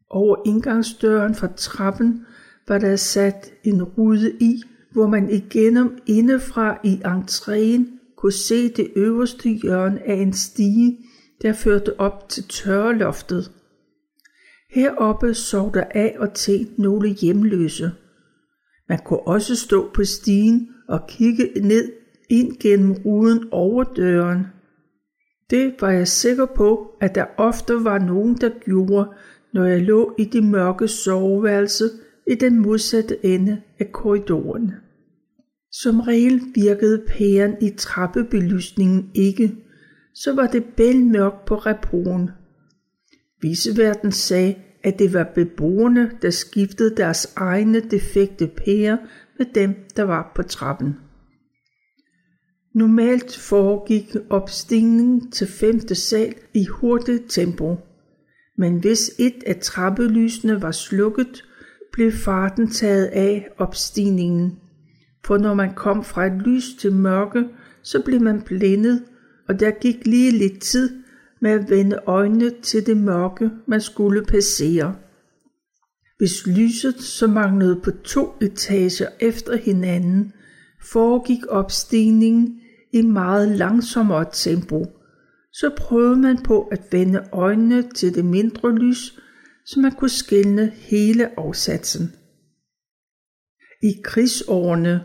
Over 0.10 0.36
indgangsdøren 0.46 1.36
fra 1.36 1.48
trappen 1.48 2.26
var 2.68 2.78
der 2.78 2.96
sat 2.96 3.54
en 3.64 3.84
rude 3.84 4.32
i, 4.40 4.64
hvor 4.92 5.08
man 5.08 5.30
igennem 5.30 5.98
indefra 6.06 6.80
i 6.84 7.02
entréen 7.06 8.00
kunne 8.18 8.32
se 8.32 8.70
det 8.70 8.92
øverste 8.96 9.50
hjørne 9.50 10.08
af 10.08 10.16
en 10.16 10.34
stige, 10.34 10.98
der 11.42 11.54
førte 11.54 12.00
op 12.00 12.30
til 12.30 12.44
tørreloftet. 12.44 13.52
Heroppe 14.70 15.34
sov 15.34 15.74
der 15.74 15.84
af 15.92 16.16
og 16.20 16.34
til 16.34 16.70
nogle 16.78 17.10
hjemløse. 17.10 17.92
Man 18.90 19.00
kunne 19.06 19.28
også 19.28 19.56
stå 19.56 19.90
på 19.94 20.04
stigen 20.04 20.70
og 20.88 21.08
kigge 21.08 21.52
ned 21.62 21.92
ind 22.30 22.58
gennem 22.60 22.94
ruden 23.06 23.48
over 23.52 23.84
døren. 23.84 24.46
Det 25.50 25.76
var 25.82 25.90
jeg 25.92 26.08
sikker 26.08 26.46
på, 26.46 26.96
at 27.02 27.16
der 27.16 27.26
ofte 27.38 27.74
var 27.84 27.98
nogen, 28.00 28.36
der 28.36 28.50
gjorde, 28.66 29.10
når 29.54 29.66
jeg 29.66 29.82
lå 29.82 30.16
i 30.18 30.26
det 30.26 30.44
mørke 30.44 30.88
soveværelse 30.88 31.90
i 32.28 32.36
den 32.36 32.60
modsatte 32.60 33.26
ende 33.26 33.62
af 33.80 33.92
korridoren. 33.92 34.72
Som 35.72 36.00
regel 36.00 36.42
virkede 36.56 37.04
pæren 37.08 37.56
i 37.62 37.70
trappebelysningen 37.70 39.12
ikke, 39.14 39.56
så 40.14 40.36
var 40.36 40.48
det 40.48 40.64
bælmørkt 40.78 41.46
på 41.46 41.56
reproen. 41.56 42.30
Viseverden 43.42 44.12
sagde, 44.12 44.56
at 44.84 45.00
det 45.00 45.14
var 45.14 45.32
beboerne, 45.36 46.12
der 46.22 46.30
skiftede 46.30 46.96
deres 46.96 47.34
egne 47.36 47.80
defekte 47.80 48.48
pærer 48.48 48.98
med 49.38 49.46
dem, 49.56 49.76
der 49.96 50.04
var 50.04 50.32
på 50.36 50.44
trappen. 50.44 50.96
Normalt 52.76 53.38
foregik 53.38 54.16
opstigningen 54.30 55.32
til 55.32 55.48
femte 55.48 55.96
sal 55.96 56.36
i 56.54 56.66
hurtigt 56.66 57.24
tempo, 57.30 57.76
men 58.58 58.80
hvis 58.80 59.12
et 59.20 59.44
af 59.46 59.56
trappelysene 59.56 60.62
var 60.62 60.72
slukket, 60.72 61.44
blev 61.94 62.12
farten 62.12 62.68
taget 62.68 63.06
af 63.06 63.48
opstigningen. 63.58 64.60
For 65.26 65.38
når 65.38 65.54
man 65.54 65.74
kom 65.74 66.04
fra 66.04 66.26
et 66.26 66.42
lys 66.46 66.76
til 66.80 66.94
mørke, 66.94 67.46
så 67.84 68.02
blev 68.06 68.22
man 68.22 68.42
blændet, 68.42 69.04
og 69.48 69.60
der 69.60 69.72
gik 69.72 70.06
lige 70.06 70.32
lidt 70.32 70.62
tid 70.62 71.04
med 71.42 71.52
at 71.52 71.70
vende 71.70 72.00
øjnene 72.06 72.52
til 72.62 72.86
det 72.86 72.98
mørke, 72.98 73.50
man 73.68 73.82
skulle 73.82 74.26
passere. 74.26 74.96
Hvis 76.18 76.48
lyset 76.48 77.02
så 77.02 77.28
manglede 77.28 77.82
på 77.84 77.92
to 77.92 78.34
etager 78.42 79.08
efter 79.20 79.58
hinanden, 79.58 80.34
foregik 80.82 81.40
opstigningen 81.50 82.60
i 82.94 83.02
meget 83.02 83.58
langsommere 83.58 84.26
tempo, 84.32 84.86
så 85.54 85.72
prøvede 85.78 86.16
man 86.16 86.38
på 86.44 86.62
at 86.62 86.82
vende 86.92 87.24
øjnene 87.32 87.84
til 87.96 88.16
det 88.16 88.26
mindre 88.26 88.76
lys, 88.76 89.20
så 89.66 89.80
man 89.80 89.92
kunne 89.92 90.10
skælne 90.10 90.70
hele 90.70 91.40
afsatsen. 91.40 92.14
I 93.84 94.02
krigsårene, 94.04 95.04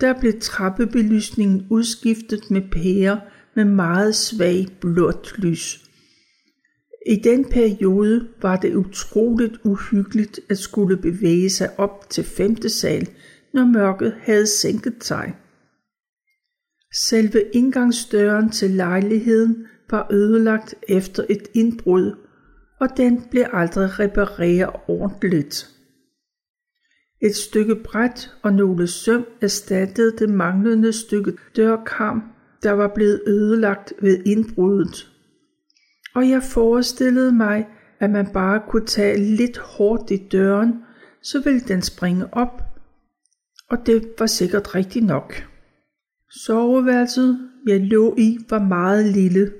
der 0.00 0.20
blev 0.20 0.40
trappebelysningen 0.40 1.66
udskiftet 1.70 2.50
med 2.50 2.62
pærer 2.72 3.20
med 3.56 3.64
meget 3.64 4.14
svag 4.14 4.66
blåt 4.80 5.34
lys. 5.38 5.84
I 7.06 7.16
den 7.16 7.44
periode 7.44 8.28
var 8.42 8.56
det 8.56 8.74
utroligt 8.74 9.58
uhyggeligt 9.64 10.40
at 10.50 10.58
skulle 10.58 10.96
bevæge 10.96 11.50
sig 11.50 11.78
op 11.78 12.10
til 12.10 12.24
femte 12.24 12.68
sal, 12.70 13.08
når 13.54 13.64
mørket 13.64 14.14
havde 14.22 14.46
sænket 14.46 15.04
sig. 15.04 15.34
Selve 16.94 17.42
indgangsdøren 17.52 18.50
til 18.50 18.70
lejligheden 18.70 19.66
var 19.90 20.08
ødelagt 20.12 20.74
efter 20.88 21.24
et 21.28 21.48
indbrud, 21.54 22.16
og 22.80 22.96
den 22.96 23.22
blev 23.30 23.44
aldrig 23.52 23.98
repareret 23.98 24.80
ordentligt. 24.88 25.68
Et 27.22 27.36
stykke 27.36 27.76
bræt 27.76 28.30
og 28.42 28.52
nogle 28.52 28.86
søm 28.86 29.26
erstattede 29.40 30.16
det 30.18 30.30
manglende 30.30 30.92
stykke 30.92 31.32
dørkarm, 31.56 32.22
der 32.62 32.70
var 32.70 32.88
blevet 32.94 33.22
ødelagt 33.26 33.92
ved 34.02 34.22
indbruddet. 34.26 35.12
Og 36.14 36.28
jeg 36.28 36.42
forestillede 36.42 37.32
mig, 37.32 37.68
at 37.98 38.10
man 38.10 38.26
bare 38.32 38.62
kunne 38.68 38.86
tage 38.86 39.36
lidt 39.36 39.58
hårdt 39.58 40.10
i 40.10 40.28
døren, 40.32 40.74
så 41.22 41.42
ville 41.42 41.60
den 41.60 41.82
springe 41.82 42.34
op, 42.34 42.62
og 43.70 43.86
det 43.86 44.08
var 44.18 44.26
sikkert 44.26 44.74
rigtigt 44.74 45.04
nok. 45.04 45.34
Soveværelset, 46.30 47.50
jeg 47.66 47.80
lå 47.80 48.14
i, 48.18 48.38
var 48.50 48.58
meget 48.58 49.04
lille. 49.04 49.52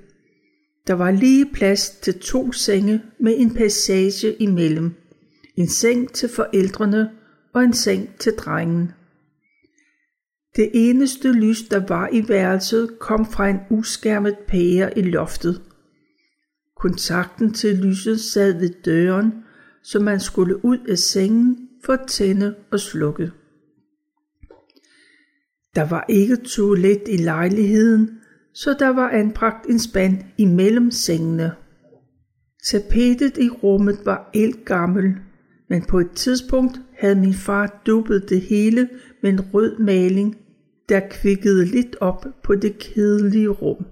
Der 0.86 0.94
var 0.94 1.10
lige 1.10 1.46
plads 1.52 1.90
til 1.90 2.18
to 2.18 2.52
senge 2.52 3.02
med 3.20 3.34
en 3.36 3.54
passage 3.54 4.34
imellem. 4.34 4.94
En 5.56 5.68
seng 5.68 6.12
til 6.12 6.28
forældrene 6.28 7.10
og 7.52 7.64
en 7.64 7.72
seng 7.72 8.14
til 8.18 8.32
drengen. 8.32 8.92
Det 10.56 10.70
eneste 10.74 11.32
lys, 11.32 11.62
der 11.62 11.86
var 11.88 12.08
i 12.12 12.28
værelset, 12.28 12.98
kom 12.98 13.26
fra 13.26 13.48
en 13.48 13.60
uskærmet 13.70 14.36
pære 14.48 14.98
i 14.98 15.02
loftet. 15.02 15.62
Kontakten 16.76 17.54
til 17.54 17.78
lyset 17.78 18.20
sad 18.20 18.58
ved 18.58 18.70
døren, 18.84 19.32
så 19.82 20.00
man 20.00 20.20
skulle 20.20 20.64
ud 20.64 20.78
af 20.88 20.98
sengen 20.98 21.68
for 21.84 21.92
at 21.92 22.08
tænde 22.08 22.54
og 22.70 22.80
slukke. 22.80 23.32
Der 25.74 25.88
var 25.88 26.04
ikke 26.08 26.36
toilet 26.36 27.02
i 27.08 27.16
lejligheden, 27.16 28.19
så 28.54 28.76
der 28.78 28.88
var 28.88 29.10
anbragt 29.10 29.66
en 29.66 29.78
spand 29.78 30.18
imellem 30.38 30.90
sengene. 30.90 31.52
Tapetet 32.66 33.38
i 33.38 33.48
rummet 33.48 33.98
var 34.04 34.30
gammel, 34.64 35.14
men 35.68 35.82
på 35.82 35.98
et 35.98 36.10
tidspunkt 36.14 36.80
havde 36.98 37.14
min 37.14 37.34
far 37.34 37.82
dubbet 37.86 38.28
det 38.28 38.40
hele 38.40 38.88
med 39.22 39.30
en 39.30 39.40
rød 39.40 39.78
maling, 39.78 40.36
der 40.88 41.00
kvikkede 41.10 41.64
lidt 41.64 41.96
op 42.00 42.26
på 42.44 42.54
det 42.54 42.78
kedelige 42.78 43.48
rum. 43.48 43.86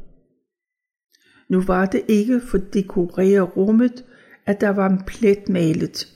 Nu 1.50 1.60
var 1.60 1.86
det 1.86 2.02
ikke 2.08 2.40
for 2.40 2.58
at 2.58 2.74
dekorere 2.74 3.40
rummet, 3.40 4.04
at 4.46 4.60
der 4.60 4.68
var 4.68 4.88
en 4.90 5.02
plet 5.06 5.48
malet. 5.48 6.08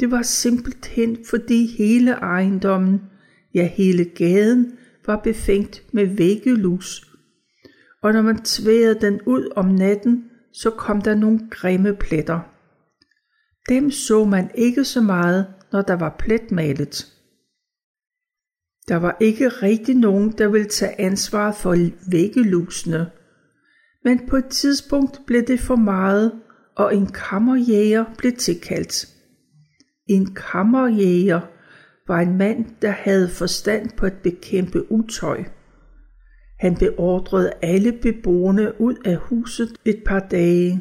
Det 0.00 0.10
var 0.10 0.22
simpelthen 0.22 1.18
fordi 1.30 1.66
hele 1.66 2.10
ejendommen, 2.10 3.00
ja 3.54 3.66
hele 3.66 4.04
gaden, 4.04 4.72
var 5.06 5.20
befængt 5.24 5.82
med 5.92 6.06
væggelus, 6.06 7.05
og 8.06 8.12
når 8.12 8.22
man 8.22 8.38
tværede 8.38 9.00
den 9.00 9.20
ud 9.26 9.52
om 9.56 9.66
natten, 9.66 10.30
så 10.52 10.70
kom 10.70 11.02
der 11.02 11.14
nogle 11.14 11.40
grimme 11.50 11.94
pletter. 11.94 12.40
Dem 13.68 13.90
så 13.90 14.24
man 14.24 14.50
ikke 14.54 14.84
så 14.84 15.00
meget, 15.00 15.46
når 15.72 15.82
der 15.82 15.94
var 15.94 16.16
pletmalet. 16.18 17.06
Der 18.88 18.96
var 18.96 19.16
ikke 19.20 19.48
rigtig 19.48 19.94
nogen, 19.94 20.32
der 20.38 20.48
ville 20.48 20.68
tage 20.68 21.00
ansvar 21.00 21.52
for 21.52 21.76
væggelusene. 22.10 23.10
Men 24.04 24.28
på 24.28 24.36
et 24.36 24.46
tidspunkt 24.46 25.20
blev 25.26 25.42
det 25.42 25.60
for 25.60 25.76
meget, 25.76 26.32
og 26.76 26.96
en 26.96 27.06
kammerjæger 27.06 28.04
blev 28.18 28.32
tilkaldt. 28.32 29.08
En 30.08 30.34
kammerjæger 30.34 31.40
var 32.06 32.20
en 32.20 32.38
mand, 32.38 32.66
der 32.82 32.90
havde 32.90 33.28
forstand 33.28 33.90
på 33.96 34.06
at 34.06 34.22
bekæmpe 34.22 34.92
utøj. 34.92 35.44
Han 36.58 36.76
beordrede 36.76 37.52
alle 37.62 37.92
beboerne 37.92 38.80
ud 38.80 38.94
af 39.04 39.16
huset 39.16 39.72
et 39.84 40.02
par 40.06 40.20
dage. 40.30 40.80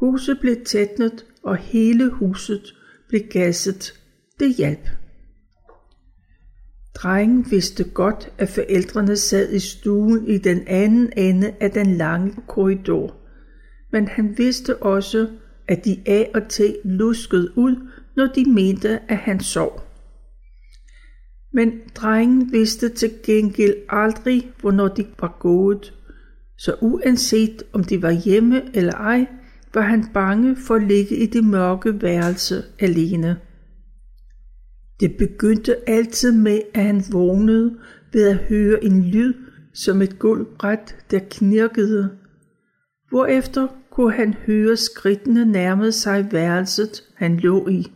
Huset 0.00 0.38
blev 0.40 0.64
tætnet, 0.64 1.24
og 1.42 1.56
hele 1.56 2.10
huset 2.10 2.74
blev 3.08 3.20
gasset. 3.30 4.00
Det 4.40 4.54
hjalp. 4.54 4.88
Drengen 6.94 7.46
vidste 7.50 7.84
godt, 7.84 8.32
at 8.38 8.48
forældrene 8.48 9.16
sad 9.16 9.52
i 9.52 9.58
stuen 9.58 10.26
i 10.26 10.38
den 10.38 10.62
anden 10.66 11.12
ende 11.16 11.54
af 11.60 11.70
den 11.70 11.96
lange 11.96 12.34
korridor, 12.48 13.16
men 13.92 14.08
han 14.08 14.38
vidste 14.38 14.76
også, 14.76 15.28
at 15.68 15.84
de 15.84 16.02
af 16.06 16.30
og 16.34 16.48
til 16.48 16.76
luskede 16.84 17.58
ud, 17.58 17.76
når 18.16 18.26
de 18.26 18.44
mente, 18.50 19.00
at 19.08 19.16
han 19.16 19.40
sov. 19.40 19.91
Men 21.52 21.72
drengen 21.94 22.52
vidste 22.52 22.88
til 22.88 23.10
gengæld 23.22 23.74
aldrig, 23.88 24.50
hvornår 24.60 24.88
de 24.88 25.06
var 25.20 25.36
gået, 25.40 25.94
så 26.58 26.74
uanset 26.80 27.62
om 27.72 27.84
de 27.84 28.02
var 28.02 28.10
hjemme 28.10 28.76
eller 28.76 28.92
ej, 28.92 29.26
var 29.74 29.82
han 29.82 30.04
bange 30.14 30.56
for 30.56 30.74
at 30.74 30.82
ligge 30.82 31.16
i 31.16 31.26
det 31.26 31.44
mørke 31.44 32.02
værelse 32.02 32.64
alene. 32.78 33.36
Det 35.00 35.16
begyndte 35.16 35.88
altid 35.88 36.32
med, 36.32 36.60
at 36.74 36.82
han 36.82 37.02
vågnede 37.12 37.78
ved 38.12 38.28
at 38.28 38.36
høre 38.36 38.84
en 38.84 39.04
lyd 39.04 39.34
som 39.74 40.02
et 40.02 40.18
gulvbræt, 40.18 40.96
der 41.10 41.20
knirkede. 41.30 42.10
Hvorefter 43.08 43.68
kunne 43.90 44.12
han 44.12 44.34
høre 44.34 44.76
skridtene 44.76 45.44
nærmede 45.44 45.92
sig 45.92 46.32
værelset, 46.32 47.02
han 47.16 47.36
lå 47.36 47.68
i. 47.68 47.92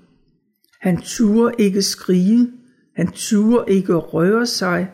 Han 0.80 0.96
turde 0.96 1.54
ikke 1.58 1.82
skrige, 1.82 2.52
han 2.96 3.08
turde 3.12 3.72
ikke 3.72 3.94
røre 3.94 4.46
sig 4.46 4.90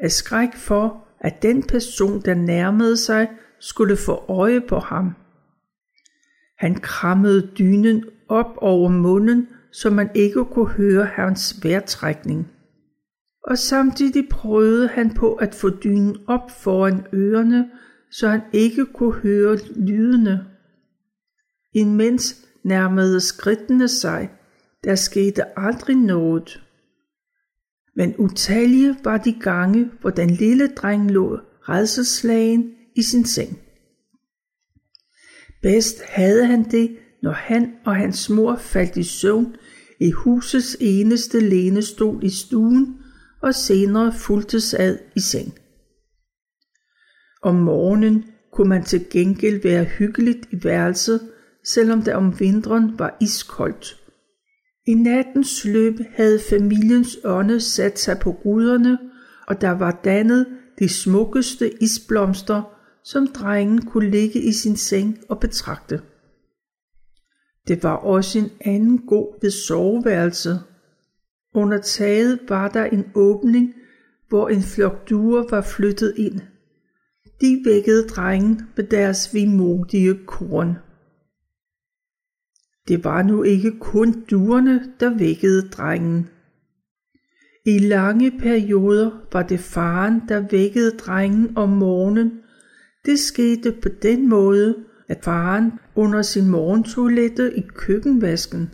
af 0.00 0.10
skræk 0.10 0.54
for, 0.54 1.06
at 1.20 1.42
den 1.42 1.62
person, 1.62 2.20
der 2.20 2.34
nærmede 2.34 2.96
sig, 2.96 3.28
skulle 3.60 3.96
få 3.96 4.24
øje 4.28 4.60
på 4.60 4.78
ham. 4.78 5.14
Han 6.58 6.74
krammede 6.74 7.50
dynen 7.58 8.04
op 8.28 8.56
over 8.56 8.88
munden, 8.88 9.48
så 9.72 9.90
man 9.90 10.10
ikke 10.14 10.44
kunne 10.44 10.68
høre 10.68 11.04
hans 11.04 11.64
vejrtrækning. 11.64 12.50
Og 13.44 13.58
samtidig 13.58 14.28
prøvede 14.30 14.88
han 14.88 15.14
på 15.14 15.34
at 15.34 15.54
få 15.54 15.70
dynen 15.70 16.16
op 16.26 16.50
foran 16.50 17.06
ørerne, 17.14 17.70
så 18.10 18.28
han 18.28 18.40
ikke 18.52 18.86
kunne 18.86 19.14
høre 19.14 19.58
lydene. 19.76 20.46
Imens 21.74 22.46
nærmede 22.64 23.20
skridtene 23.20 23.88
sig. 23.88 24.30
Der 24.84 24.94
skete 24.94 25.58
aldrig 25.58 25.96
noget 25.96 26.63
men 27.96 28.14
utallige 28.18 28.96
var 29.04 29.18
de 29.18 29.32
gange, 29.40 29.90
hvor 30.00 30.10
den 30.10 30.30
lille 30.30 30.66
dreng 30.66 31.10
lå 31.10 31.38
redselslagen 31.68 32.70
i 32.96 33.02
sin 33.02 33.24
seng. 33.24 33.58
Bedst 35.62 36.02
havde 36.02 36.46
han 36.46 36.70
det, 36.70 36.96
når 37.22 37.32
han 37.32 37.72
og 37.84 37.96
hans 37.96 38.30
mor 38.30 38.56
faldt 38.56 38.96
i 38.96 39.02
søvn 39.02 39.56
i 40.00 40.10
husets 40.10 40.76
eneste 40.80 41.40
lænestol 41.40 42.24
i 42.24 42.30
stuen 42.30 42.96
og 43.42 43.54
senere 43.54 44.12
fuldtes 44.12 44.74
ad 44.74 44.98
i 45.16 45.20
seng. 45.20 45.58
Om 47.42 47.54
morgenen 47.54 48.24
kunne 48.52 48.68
man 48.68 48.84
til 48.84 49.06
gengæld 49.10 49.62
være 49.62 49.84
hyggeligt 49.84 50.48
i 50.52 50.64
værelset, 50.64 51.20
selvom 51.64 52.02
det 52.02 52.14
om 52.14 52.40
vinteren 52.40 52.98
var 52.98 53.16
iskoldt. 53.20 54.03
I 54.86 54.94
nattens 54.94 55.64
løb 55.64 55.98
havde 56.14 56.40
familiens 56.50 57.18
ånde 57.24 57.60
sat 57.60 57.98
sig 57.98 58.18
på 58.18 58.30
ruderne, 58.30 58.98
og 59.46 59.60
der 59.60 59.70
var 59.70 60.00
dannet 60.04 60.46
de 60.78 60.88
smukkeste 60.88 61.82
isblomster, 61.82 62.62
som 63.04 63.26
drengen 63.26 63.82
kunne 63.82 64.10
ligge 64.10 64.40
i 64.40 64.52
sin 64.52 64.76
seng 64.76 65.18
og 65.28 65.40
betragte. 65.40 66.00
Det 67.68 67.82
var 67.82 67.96
også 67.96 68.38
en 68.38 68.50
anden 68.60 68.98
god 68.98 69.40
ved 69.42 69.50
soveværelset. 69.50 70.62
Under 71.54 71.78
taget 71.78 72.38
var 72.48 72.68
der 72.68 72.84
en 72.84 73.04
åbning, 73.14 73.74
hvor 74.28 74.48
en 74.48 74.62
flok 74.62 75.10
duer 75.10 75.44
var 75.50 75.60
flyttet 75.60 76.14
ind. 76.16 76.40
De 77.40 77.62
vækkede 77.64 78.08
drengen 78.08 78.62
med 78.76 78.84
deres 78.84 79.34
vimodige 79.34 80.18
korn. 80.26 80.76
Det 82.88 83.04
var 83.04 83.22
nu 83.22 83.42
ikke 83.42 83.78
kun 83.78 84.24
duerne, 84.30 84.84
der 85.00 85.18
vækkede 85.18 85.68
drengen. 85.68 86.28
I 87.66 87.78
lange 87.78 88.30
perioder 88.38 89.10
var 89.32 89.42
det 89.42 89.60
faren, 89.60 90.22
der 90.28 90.44
vækkede 90.50 90.90
drengen 90.90 91.56
om 91.56 91.68
morgenen. 91.68 92.32
Det 93.06 93.18
skete 93.18 93.72
på 93.82 93.88
den 94.02 94.28
måde, 94.28 94.76
at 95.08 95.24
faren 95.24 95.72
under 95.94 96.22
sin 96.22 96.48
morgentoilette 96.48 97.58
i 97.58 97.60
køkkenvasken. 97.60 98.70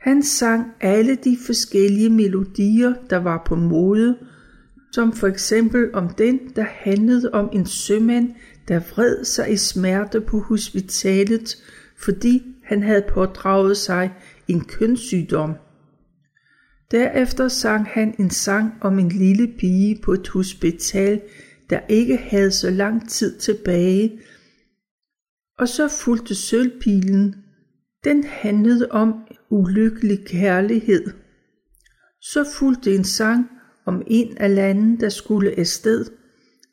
Han 0.00 0.22
sang 0.22 0.66
alle 0.80 1.14
de 1.14 1.36
forskellige 1.46 2.10
melodier, 2.10 2.94
der 3.10 3.16
var 3.16 3.42
på 3.46 3.54
mode, 3.54 4.18
som 4.92 5.12
for 5.12 5.26
eksempel 5.26 5.94
om 5.94 6.08
den, 6.08 6.40
der 6.56 6.64
handlede 6.68 7.30
om 7.32 7.48
en 7.52 7.66
sømand, 7.66 8.34
der 8.68 8.80
vred 8.80 9.24
sig 9.24 9.52
i 9.52 9.56
smerte 9.56 10.20
på 10.20 10.38
hospitalet, 10.38 11.56
fordi 11.96 12.51
han 12.64 12.82
havde 12.82 13.04
pådraget 13.08 13.76
sig 13.76 14.14
en 14.48 14.64
kønssygdom. 14.64 15.54
Derefter 16.90 17.48
sang 17.48 17.86
han 17.86 18.14
en 18.18 18.30
sang 18.30 18.72
om 18.80 18.98
en 18.98 19.08
lille 19.08 19.54
pige 19.58 20.00
på 20.02 20.12
et 20.12 20.28
hospital, 20.28 21.20
der 21.70 21.80
ikke 21.88 22.16
havde 22.16 22.50
så 22.50 22.70
lang 22.70 23.10
tid 23.10 23.38
tilbage, 23.38 24.20
og 25.58 25.68
så 25.68 25.88
fulgte 25.88 26.34
sølvpilen. 26.34 27.34
Den 28.04 28.24
handlede 28.24 28.90
om 28.90 29.14
ulykkelig 29.50 30.26
kærlighed. 30.26 31.04
Så 32.20 32.44
fulgte 32.54 32.94
en 32.94 33.04
sang 33.04 33.46
om 33.86 34.02
en 34.06 34.36
af 34.38 34.54
landen, 34.54 35.00
der 35.00 35.08
skulle 35.08 35.58
afsted. 35.58 36.06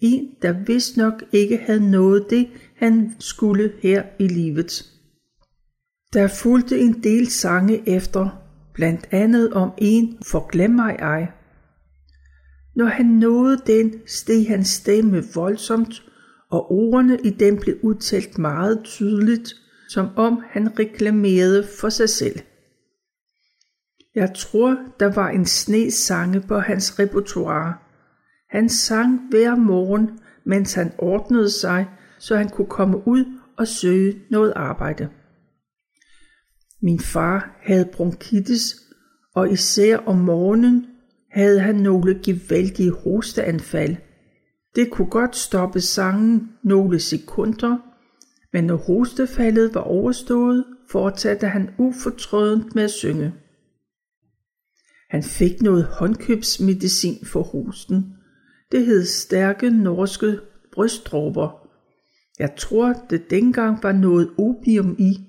En, 0.02 0.30
der 0.42 0.64
vist 0.66 0.98
nok 0.98 1.24
ikke 1.32 1.58
havde 1.58 1.92
nået 1.92 2.26
det, 2.30 2.48
han 2.76 3.16
skulle 3.20 3.72
her 3.82 4.04
i 4.20 4.28
livet. 4.28 4.99
Der 6.14 6.28
fulgte 6.28 6.80
en 6.80 7.04
del 7.04 7.28
sange 7.28 7.90
efter, 7.90 8.42
blandt 8.74 9.08
andet 9.12 9.54
om 9.54 9.72
en 9.78 10.18
for 10.32 10.48
glem 10.48 10.72
mig 10.72 10.96
ej. 11.00 11.28
Når 12.76 12.86
han 12.86 13.06
nåede 13.06 13.58
den, 13.68 13.94
steg 14.08 14.48
hans 14.48 14.68
stemme 14.68 15.24
voldsomt, 15.36 16.04
og 16.52 16.72
ordene 16.72 17.20
i 17.24 17.30
den 17.30 17.60
blev 17.60 17.76
udtalt 17.84 18.38
meget 18.38 18.82
tydeligt, 18.84 19.54
som 19.90 20.08
om 20.16 20.44
han 20.50 20.80
reklamerede 20.80 21.68
for 21.80 21.90
sig 21.90 22.10
selv. 22.10 22.40
Jeg 24.16 24.34
tror, 24.36 24.78
der 25.00 25.14
var 25.14 25.30
en 25.30 25.46
sne 25.46 25.92
sange 25.92 26.42
på 26.42 26.60
hans 26.60 27.00
repertoire. 27.00 27.74
Han 28.50 28.70
sang 28.70 29.30
hver 29.30 29.56
morgen, 29.56 30.20
mens 30.46 30.74
han 30.74 30.92
ordnede 30.98 31.50
sig, 31.50 31.90
så 32.20 32.36
han 32.36 32.50
kunne 32.50 32.68
komme 32.68 33.08
ud 33.08 33.26
og 33.58 33.68
søge 33.68 34.22
noget 34.32 34.54
arbejde. 34.56 35.10
Min 36.82 37.00
far 37.00 37.60
havde 37.64 37.90
bronkitis, 37.94 38.76
og 39.36 39.52
især 39.52 39.98
om 39.98 40.18
morgenen 40.18 40.86
havde 41.32 41.60
han 41.60 41.76
nogle 41.76 42.20
gevaldige 42.24 42.92
hosteanfald. 42.92 43.96
Det 44.76 44.92
kunne 44.92 45.10
godt 45.10 45.36
stoppe 45.36 45.82
sangen 45.82 46.50
nogle 46.64 47.00
sekunder, 47.00 47.78
men 48.54 48.64
når 48.64 48.76
hostefaldet 48.76 49.76
var 49.76 49.82
overstået, 49.82 50.66
fortsatte 50.92 51.48
han 51.48 51.70
ufortrødent 51.78 52.76
med 52.76 52.84
at 52.84 52.92
synge. 52.92 53.34
Han 55.10 55.24
fik 55.24 55.62
noget 55.62 55.84
håndkøbsmedicin 55.84 57.26
for 57.26 57.44
hosten. 57.44 58.14
Det 58.72 58.86
hed 58.86 59.06
stærke 59.06 59.70
norske 59.70 60.40
brystdråber. 60.74 61.68
Jeg 62.40 62.56
tror, 62.58 62.94
det 63.10 63.30
dengang 63.30 63.84
var 63.84 63.92
noget 63.92 64.30
opium 64.38 64.96
i, 65.00 65.29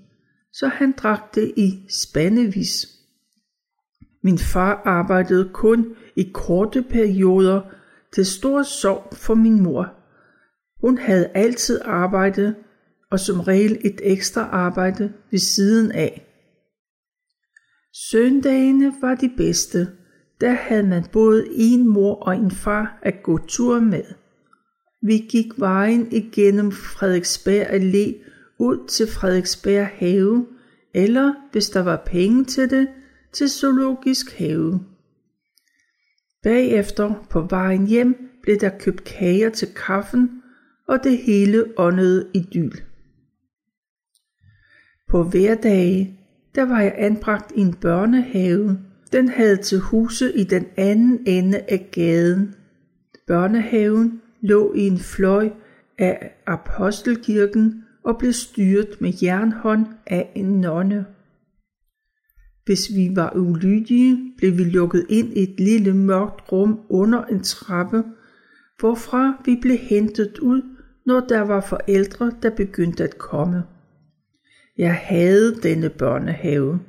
så 0.52 0.68
han 0.68 0.92
drak 0.92 1.34
det 1.34 1.52
i 1.56 1.86
spandevis. 1.88 2.86
Min 4.22 4.38
far 4.38 4.82
arbejdede 4.84 5.50
kun 5.52 5.96
i 6.16 6.30
korte 6.34 6.82
perioder 6.82 7.60
til 8.12 8.26
stor 8.26 8.62
sorg 8.62 9.16
for 9.16 9.34
min 9.34 9.60
mor. 9.62 9.92
Hun 10.80 10.98
havde 10.98 11.30
altid 11.34 11.80
arbejdet, 11.84 12.54
og 13.10 13.20
som 13.20 13.40
regel 13.40 13.78
et 13.84 14.00
ekstra 14.02 14.40
arbejde 14.40 15.12
ved 15.30 15.38
siden 15.38 15.92
af. 15.92 16.26
Søndagene 18.10 18.92
var 19.00 19.14
de 19.14 19.30
bedste. 19.36 19.88
Der 20.40 20.52
havde 20.52 20.86
man 20.86 21.04
både 21.12 21.46
en 21.50 21.88
mor 21.88 22.14
og 22.14 22.36
en 22.36 22.50
far 22.50 22.98
at 23.02 23.14
gå 23.22 23.38
tur 23.38 23.80
med. 23.80 24.04
Vi 25.02 25.26
gik 25.28 25.46
vejen 25.56 26.12
igennem 26.12 26.72
Frederiksberg 26.72 27.66
Allé 27.66 28.29
ud 28.60 28.86
til 28.88 29.06
Frederiksberg 29.06 29.86
Have, 29.86 30.46
eller 30.94 31.34
hvis 31.52 31.70
der 31.70 31.82
var 31.82 32.02
penge 32.06 32.44
til 32.44 32.70
det, 32.70 32.88
til 33.32 33.48
Zoologisk 33.50 34.38
Have. 34.38 34.80
Bagefter 36.42 37.26
på 37.30 37.46
vejen 37.50 37.86
hjem 37.86 38.30
blev 38.42 38.56
der 38.56 38.78
købt 38.78 39.04
kager 39.04 39.50
til 39.50 39.68
kaffen, 39.86 40.42
og 40.88 41.04
det 41.04 41.18
hele 41.18 41.64
åndede 41.76 42.30
idyl. 42.34 42.72
På 45.10 45.22
hverdage, 45.22 46.18
der 46.54 46.62
var 46.62 46.80
jeg 46.80 46.94
anbragt 46.96 47.52
i 47.56 47.60
en 47.60 47.74
børnehave. 47.74 48.78
Den 49.12 49.28
havde 49.28 49.56
til 49.56 49.78
huse 49.78 50.32
i 50.36 50.44
den 50.44 50.66
anden 50.76 51.20
ende 51.26 51.58
af 51.58 51.88
gaden. 51.92 52.54
Børnehaven 53.26 54.22
lå 54.40 54.74
i 54.74 54.86
en 54.86 54.98
fløj 54.98 55.50
af 55.98 56.32
Apostelkirken 56.46 57.84
og 58.04 58.18
blev 58.18 58.32
styret 58.32 59.00
med 59.00 59.12
jernhånd 59.22 59.86
af 60.06 60.32
en 60.34 60.60
nonne. 60.60 61.06
Hvis 62.64 62.90
vi 62.96 63.10
var 63.16 63.32
ulydige, 63.36 64.32
blev 64.36 64.58
vi 64.58 64.64
lukket 64.64 65.06
ind 65.08 65.36
i 65.36 65.42
et 65.42 65.60
lille 65.60 65.94
mørkt 65.94 66.52
rum 66.52 66.80
under 66.88 67.24
en 67.24 67.42
trappe, 67.42 68.02
hvorfra 68.78 69.42
vi 69.44 69.58
blev 69.60 69.76
hentet 69.76 70.38
ud, 70.38 70.62
når 71.06 71.20
der 71.20 71.40
var 71.40 71.60
forældre, 71.60 72.32
der 72.42 72.50
begyndte 72.50 73.04
at 73.04 73.18
komme. 73.18 73.62
Jeg 74.78 74.94
havde 74.94 75.54
denne 75.62 75.88
børnehave, 75.88 76.80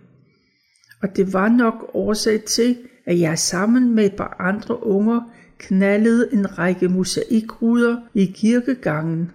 og 1.01 1.15
det 1.15 1.33
var 1.33 1.49
nok 1.49 1.91
årsag 1.93 2.43
til, 2.43 2.77
at 3.05 3.19
jeg 3.19 3.39
sammen 3.39 3.95
med 3.95 4.05
et 4.05 4.15
par 4.15 4.35
andre 4.39 4.83
unger 4.83 5.21
knaldede 5.57 6.33
en 6.33 6.59
række 6.59 6.89
mosaikruder 6.89 7.97
i 8.13 8.25
kirkegangen. 8.25 9.31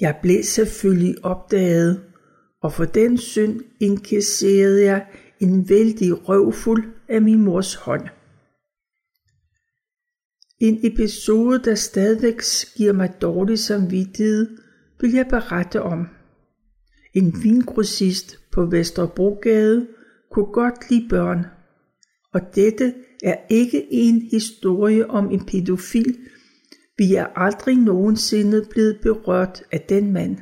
Jeg 0.00 0.18
blev 0.22 0.42
selvfølgelig 0.42 1.24
opdaget, 1.24 2.04
og 2.62 2.72
for 2.72 2.84
den 2.84 3.18
synd 3.18 3.60
inkasserede 3.80 4.84
jeg 4.84 5.06
en 5.40 5.68
vældig 5.68 6.28
røvfuld 6.28 6.84
af 7.08 7.22
min 7.22 7.42
mors 7.42 7.74
hånd. 7.74 8.08
En 10.58 10.80
episode, 10.82 11.62
der 11.64 11.74
stadigvæk 11.74 12.40
giver 12.76 12.92
mig 12.92 13.14
dårlig 13.22 13.58
samvittighed, 13.58 14.58
vil 15.00 15.12
jeg 15.12 15.26
berette 15.30 15.82
om. 15.82 16.08
En 17.14 17.42
vingrossist 17.42 18.38
på 18.52 18.66
Vesterbrogade 18.66 19.86
kunne 20.32 20.52
godt 20.52 20.90
lide 20.90 21.08
børn, 21.08 21.46
og 22.32 22.40
dette 22.54 22.94
er 23.22 23.36
ikke 23.50 23.86
en 23.90 24.22
historie 24.30 25.10
om 25.10 25.30
en 25.30 25.46
pædofil, 25.46 26.18
vi 27.00 27.14
er 27.14 27.26
aldrig 27.36 27.76
nogensinde 27.76 28.66
blevet 28.70 29.00
berørt 29.02 29.62
af 29.72 29.80
den 29.80 30.12
mand. 30.12 30.36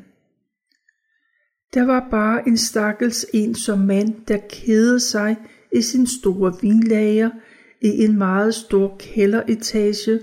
Der 1.75 1.87
var 1.87 2.09
bare 2.11 2.49
en 2.49 2.57
stakkels 2.57 3.27
ensom 3.35 3.79
mand, 3.79 4.15
der 4.29 4.39
kædede 4.51 5.01
sig 5.01 5.37
i 5.73 5.83
sin 5.83 6.07
store 6.07 6.55
vinlager 6.63 7.31
i 7.81 8.05
en 8.05 8.19
meget 8.19 8.55
stor 8.55 8.97
kælderetage 8.99 10.21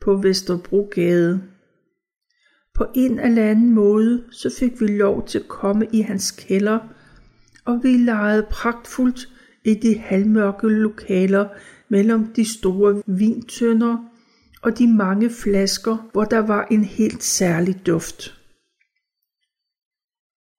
på 0.00 0.16
Vesterbrogade. 0.16 1.42
På 2.74 2.86
en 2.94 3.18
eller 3.18 3.50
anden 3.50 3.72
måde, 3.72 4.24
så 4.30 4.54
fik 4.58 4.80
vi 4.80 4.86
lov 4.86 5.26
til 5.26 5.38
at 5.38 5.48
komme 5.48 5.86
i 5.92 6.00
hans 6.00 6.30
kælder, 6.30 6.78
og 7.64 7.80
vi 7.82 7.88
legede 7.88 8.46
pragtfuldt 8.50 9.28
i 9.64 9.74
de 9.74 9.98
halvmørke 9.98 10.68
lokaler 10.68 11.48
mellem 11.88 12.32
de 12.32 12.58
store 12.58 13.02
vintønder 13.06 14.11
og 14.62 14.78
de 14.78 14.86
mange 14.86 15.30
flasker, 15.30 16.08
hvor 16.12 16.24
der 16.24 16.38
var 16.38 16.66
en 16.70 16.84
helt 16.84 17.22
særlig 17.22 17.86
duft. 17.86 18.38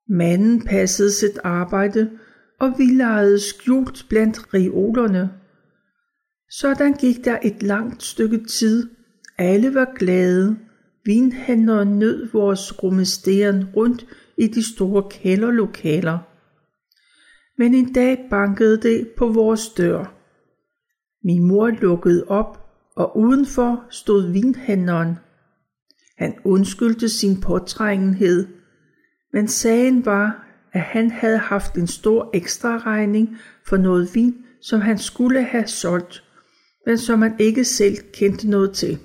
Manden 0.09 0.61
passede 0.61 1.11
sit 1.11 1.37
arbejde, 1.43 2.11
og 2.59 2.73
vi 2.77 2.83
legede 2.83 3.39
skjult 3.39 4.05
blandt 4.09 4.53
reolerne. 4.53 5.29
Sådan 6.49 6.93
gik 6.93 7.25
der 7.25 7.39
et 7.43 7.63
langt 7.63 8.03
stykke 8.03 8.43
tid. 8.43 8.89
Alle 9.37 9.73
var 9.73 9.93
glade. 9.97 10.57
Vinhandleren 11.05 11.99
nød 11.99 12.31
vores 12.31 12.83
rumesteren 12.83 13.65
rundt 13.75 14.05
i 14.37 14.47
de 14.47 14.73
store 14.73 15.09
kælderlokaler. 15.09 16.19
Men 17.57 17.73
en 17.73 17.93
dag 17.93 18.27
bankede 18.29 18.81
det 18.81 19.07
på 19.17 19.27
vores 19.27 19.69
dør. 19.69 20.15
Min 21.23 21.43
mor 21.43 21.67
lukkede 21.69 22.25
op, 22.27 22.62
og 22.95 23.17
udenfor 23.17 23.86
stod 23.89 24.32
vinhandleren. 24.32 25.15
Han 26.17 26.34
undskyldte 26.43 27.10
sin 27.10 27.41
påtrængenhed, 27.41 28.47
men 29.34 29.47
sagen 29.47 30.06
var, 30.06 30.47
at 30.73 30.82
han 30.82 31.12
havde 31.12 31.38
haft 31.38 31.75
en 31.75 31.88
stor 31.88 32.29
ekstra 32.34 32.77
regning 32.77 33.38
for 33.67 33.77
noget 33.77 34.10
vin, 34.15 34.36
som 34.62 34.82
han 34.82 34.97
skulle 34.97 35.43
have 35.43 35.67
solgt, 35.67 36.23
men 36.86 36.97
som 36.97 37.21
han 37.21 37.36
ikke 37.39 37.65
selv 37.65 37.97
kendte 38.13 38.49
noget 38.49 38.71
til. 38.71 38.99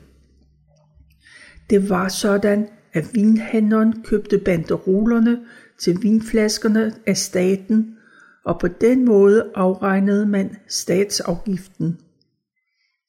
Det 1.71 1.91
var 1.91 2.09
sådan, 2.09 2.69
at 2.93 3.05
vinhandleren 3.15 4.03
købte 4.03 4.39
banderolerne 4.39 5.41
til 5.81 6.03
vinflaskerne 6.03 6.93
af 7.07 7.17
staten, 7.17 7.97
og 8.45 8.61
på 8.61 8.69
den 8.69 9.05
måde 9.05 9.51
afregnede 9.55 10.27
man 10.27 10.57
statsafgiften. 10.69 11.99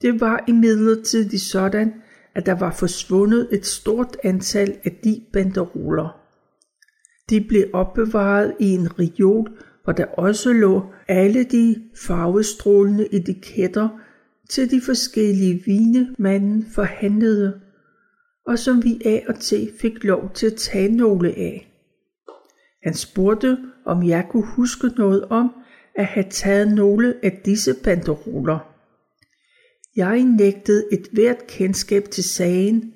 Det 0.02 0.22
var 0.22 0.44
imidlertid 0.48 1.38
sådan, 1.38 1.94
at 2.36 2.46
der 2.46 2.56
var 2.56 2.72
forsvundet 2.72 3.50
et 3.52 3.66
stort 3.66 4.18
antal 4.24 4.78
af 4.84 4.92
de 5.04 5.22
banderoler. 5.34 6.20
De 7.30 7.42
blev 7.42 7.66
opbevaret 7.74 8.54
i 8.60 8.70
en 8.70 9.00
reol, 9.00 9.50
hvor 9.84 9.94
der 9.94 10.06
også 10.06 10.54
lå 10.54 10.84
alle 11.08 11.44
de 11.44 11.84
farvestrålende 12.08 13.14
etiketter 13.14 13.90
til 14.50 14.72
de 14.72 14.82
forskellige 14.82 15.64
vine, 15.66 16.16
manden 16.20 16.66
forhandlede, 16.72 17.62
og 18.46 18.60
som 18.60 18.84
vi 18.84 19.02
af 19.06 19.26
og 19.28 19.40
til 19.40 19.72
fik 19.82 20.04
lov 20.04 20.32
til 20.34 20.48
at 20.48 20.56
tage 20.56 20.96
nogle 20.96 21.30
af. 21.30 21.72
Han 22.84 22.94
spurgte, 22.94 23.58
om 23.86 24.04
jeg 24.04 24.28
kunne 24.30 24.48
huske 24.56 24.88
noget 24.98 25.26
om 25.26 25.52
at 25.96 26.06
have 26.06 26.26
taget 26.30 26.76
nogle 26.76 27.16
af 27.24 27.42
disse 27.46 27.74
banderoler. 27.84 28.79
Jeg 29.96 30.24
nægtede 30.24 30.86
et 30.92 31.08
hvert 31.12 31.48
kendskab 31.48 32.04
til 32.12 32.24
sagen, 32.24 32.94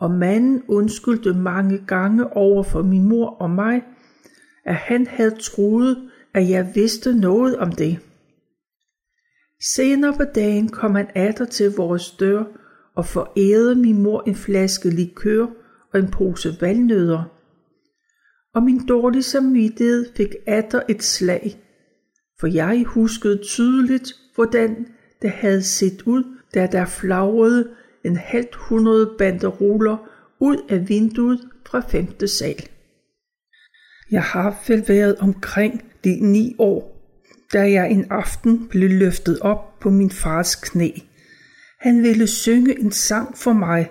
og 0.00 0.10
manden 0.10 0.62
undskyldte 0.68 1.34
mange 1.34 1.84
gange 1.86 2.32
over 2.36 2.62
for 2.62 2.82
min 2.82 3.08
mor 3.08 3.30
og 3.30 3.50
mig, 3.50 3.82
at 4.64 4.74
han 4.74 5.06
havde 5.06 5.36
troet, 5.40 6.10
at 6.34 6.50
jeg 6.50 6.72
vidste 6.74 7.14
noget 7.14 7.56
om 7.56 7.72
det. 7.72 7.98
Senere 9.74 10.12
på 10.16 10.24
dagen 10.24 10.68
kom 10.68 10.94
han 10.94 11.08
atter 11.14 11.44
til 11.44 11.74
vores 11.76 12.10
dør 12.10 12.44
og 12.96 13.06
forærede 13.06 13.74
min 13.74 14.02
mor 14.02 14.22
en 14.26 14.34
flaske 14.34 14.90
likør 14.90 15.46
og 15.92 16.00
en 16.00 16.10
pose 16.10 16.56
valnødder. 16.60 17.24
Og 18.54 18.62
min 18.62 18.86
dårlige 18.86 19.22
samvittighed 19.22 20.06
fik 20.16 20.34
atter 20.46 20.80
et 20.88 21.02
slag, 21.02 21.60
for 22.40 22.46
jeg 22.46 22.84
huskede 22.86 23.42
tydeligt, 23.42 24.12
hvordan 24.34 24.86
det 25.22 25.30
havde 25.30 25.62
set 25.62 26.02
ud, 26.02 26.24
da 26.54 26.66
der 26.66 26.86
flagrede 26.86 27.68
en 28.04 28.16
halvt 28.16 28.54
hundrede 28.54 29.14
banderoler 29.18 29.96
ud 30.40 30.56
af 30.68 30.88
vinduet 30.88 31.40
fra 31.66 31.80
femte 31.80 32.28
sal. 32.28 32.68
Jeg 34.10 34.22
har 34.22 34.62
vel 34.68 34.84
været 34.88 35.16
omkring 35.16 35.84
de 36.04 36.20
ni 36.20 36.56
år, 36.58 36.96
da 37.52 37.70
jeg 37.70 37.90
en 37.90 38.06
aften 38.10 38.68
blev 38.68 38.90
løftet 38.90 39.40
op 39.40 39.78
på 39.78 39.90
min 39.90 40.10
fars 40.10 40.54
knæ. 40.54 40.90
Han 41.80 42.02
ville 42.02 42.26
synge 42.26 42.80
en 42.80 42.92
sang 42.92 43.38
for 43.38 43.52
mig. 43.52 43.90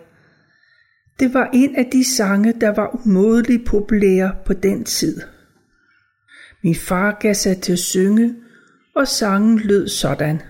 Det 1.19 1.33
var 1.33 1.49
en 1.53 1.75
af 1.75 1.89
de 1.91 2.15
sange, 2.15 2.53
der 2.61 2.69
var 2.69 2.99
umådeligt 3.05 3.65
populære 3.65 4.35
på 4.45 4.53
den 4.53 4.83
tid. 4.83 5.21
Min 6.63 6.75
far 6.75 7.17
gav 7.19 7.33
sig 7.33 7.61
til 7.61 7.71
at 7.73 7.79
synge, 7.79 8.35
og 8.95 9.07
sangen 9.07 9.59
lød 9.59 9.87
sådan. 9.87 10.41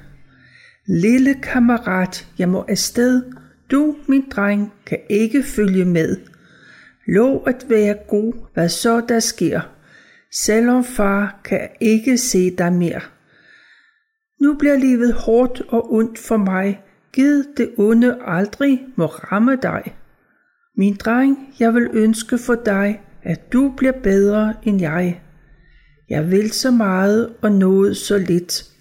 Lille 0.92 1.34
kammerat, 1.34 2.28
jeg 2.40 2.50
må 2.50 2.66
afsted, 2.68 3.24
du, 3.72 3.96
min 4.08 4.30
dreng, 4.32 4.74
kan 4.86 5.00
ikke 5.10 5.44
følge 5.44 5.86
med. 5.86 6.18
Lov 7.08 7.44
at 7.48 7.66
være 7.70 7.96
god, 8.08 8.34
hvad 8.54 8.70
så 8.70 9.02
der 9.10 9.20
sker, 9.20 9.62
selvom 10.44 10.84
far 10.84 11.42
kan 11.44 11.68
ikke 11.80 12.18
se 12.18 12.56
dig 12.58 12.74
mere. 12.74 13.02
Nu 14.42 14.56
bliver 14.56 14.78
livet 14.78 15.14
hårdt 15.14 15.62
og 15.68 15.94
ondt 15.94 16.20
for 16.20 16.38
mig, 16.38 16.82
Gid 17.14 17.44
det 17.58 17.72
onde 17.78 18.18
aldrig 18.26 18.86
må 18.96 19.06
ramme 19.06 19.56
dig. 19.56 19.96
Min 20.78 20.96
dreng, 20.96 21.56
jeg 21.60 21.74
vil 21.74 21.90
ønske 21.94 22.38
for 22.38 22.56
dig, 22.56 23.02
at 23.24 23.54
du 23.54 23.74
bliver 23.78 24.02
bedre 24.04 24.54
end 24.64 24.82
jeg. 24.82 25.22
Jeg 26.10 26.32
vil 26.32 26.52
så 26.52 26.72
meget 26.72 27.34
og 27.42 27.52
noget 27.52 27.98
så 27.98 28.18
lidt. 28.18 28.79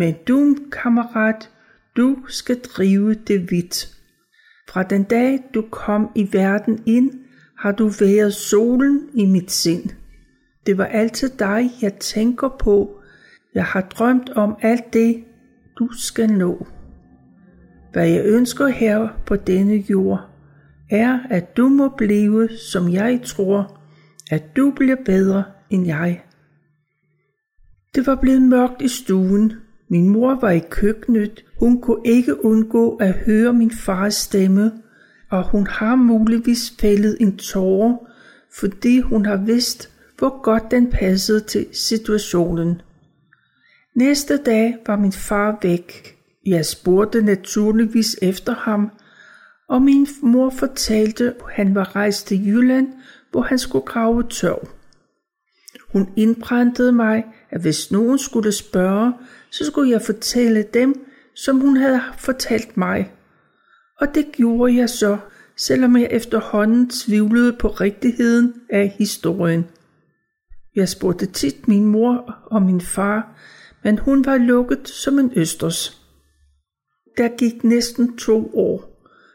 Men 0.00 0.14
du, 0.28 0.56
kammerat, 0.72 1.50
du 1.96 2.18
skal 2.28 2.60
drive 2.60 3.14
det 3.14 3.50
vidt. 3.50 3.88
Fra 4.68 4.82
den 4.82 5.04
dag 5.04 5.44
du 5.54 5.64
kom 5.70 6.10
i 6.14 6.28
verden 6.32 6.82
ind, 6.86 7.10
har 7.58 7.72
du 7.72 7.88
været 7.88 8.34
solen 8.34 9.00
i 9.14 9.26
mit 9.26 9.50
sind. 9.50 9.90
Det 10.66 10.78
var 10.78 10.84
altid 10.84 11.30
dig, 11.38 11.70
jeg 11.82 11.94
tænker 11.94 12.48
på. 12.48 13.00
Jeg 13.54 13.64
har 13.64 13.80
drømt 13.80 14.30
om 14.30 14.56
alt 14.62 14.92
det, 14.92 15.24
du 15.78 15.88
skal 15.92 16.30
nå. 16.30 16.66
Hvad 17.92 18.08
jeg 18.08 18.24
ønsker 18.24 18.66
her 18.66 19.08
på 19.26 19.36
denne 19.36 19.74
jord, 19.74 20.30
er, 20.90 21.18
at 21.30 21.56
du 21.56 21.68
må 21.68 21.88
blive, 21.88 22.48
som 22.72 22.92
jeg 22.92 23.20
tror, 23.24 23.80
at 24.30 24.56
du 24.56 24.72
bliver 24.76 24.96
bedre 25.04 25.44
end 25.70 25.86
jeg. 25.86 26.22
Det 27.94 28.06
var 28.06 28.14
blevet 28.14 28.42
mørkt 28.42 28.82
i 28.82 28.88
stuen. 28.88 29.52
Min 29.90 30.08
mor 30.08 30.38
var 30.40 30.50
i 30.50 30.62
køkkenet. 30.70 31.44
Hun 31.58 31.80
kunne 31.80 32.00
ikke 32.04 32.44
undgå 32.44 32.96
at 32.96 33.12
høre 33.12 33.52
min 33.52 33.70
fars 33.70 34.14
stemme, 34.14 34.72
og 35.30 35.50
hun 35.50 35.66
har 35.66 35.96
muligvis 35.96 36.72
fældet 36.80 37.16
en 37.20 37.36
tårer, 37.36 37.96
fordi 38.60 39.00
hun 39.00 39.26
har 39.26 39.36
vidst, 39.36 39.90
hvor 40.18 40.42
godt 40.42 40.70
den 40.70 40.90
passede 40.90 41.40
til 41.40 41.66
situationen. 41.72 42.82
Næste 43.94 44.36
dag 44.36 44.76
var 44.86 44.96
min 44.96 45.12
far 45.12 45.58
væk. 45.62 46.16
Jeg 46.46 46.66
spurgte 46.66 47.22
naturligvis 47.22 48.16
efter 48.22 48.54
ham, 48.54 48.90
og 49.68 49.82
min 49.82 50.06
mor 50.22 50.50
fortalte, 50.50 51.26
at 51.26 51.34
han 51.52 51.74
var 51.74 51.96
rejst 51.96 52.26
til 52.26 52.46
Jylland, 52.46 52.88
hvor 53.30 53.42
han 53.42 53.58
skulle 53.58 53.86
grave 53.86 54.22
tørv. 54.22 54.68
Hun 55.92 56.08
indbrændte 56.16 56.92
mig, 56.92 57.24
at 57.50 57.60
hvis 57.60 57.90
nogen 57.90 58.18
skulle 58.18 58.52
spørge, 58.52 59.12
så 59.52 59.64
skulle 59.64 59.90
jeg 59.90 60.02
fortælle 60.02 60.64
dem, 60.74 60.94
som 61.34 61.60
hun 61.60 61.76
havde 61.76 62.00
fortalt 62.18 62.76
mig. 62.76 63.12
Og 64.00 64.14
det 64.14 64.26
gjorde 64.32 64.76
jeg 64.76 64.90
så, 64.90 65.18
selvom 65.56 65.96
jeg 65.96 66.08
efterhånden 66.10 66.90
tvivlede 66.90 67.56
på 67.60 67.68
rigtigheden 67.68 68.54
af 68.70 68.94
historien. 68.98 69.64
Jeg 70.76 70.88
spurgte 70.88 71.26
tit 71.26 71.68
min 71.68 71.84
mor 71.84 72.34
og 72.50 72.62
min 72.62 72.80
far, 72.80 73.36
men 73.84 73.98
hun 73.98 74.24
var 74.24 74.36
lukket 74.36 74.88
som 74.88 75.18
en 75.18 75.32
østers. 75.36 76.00
Der 77.16 77.36
gik 77.36 77.64
næsten 77.64 78.16
to 78.16 78.50
år. 78.54 78.90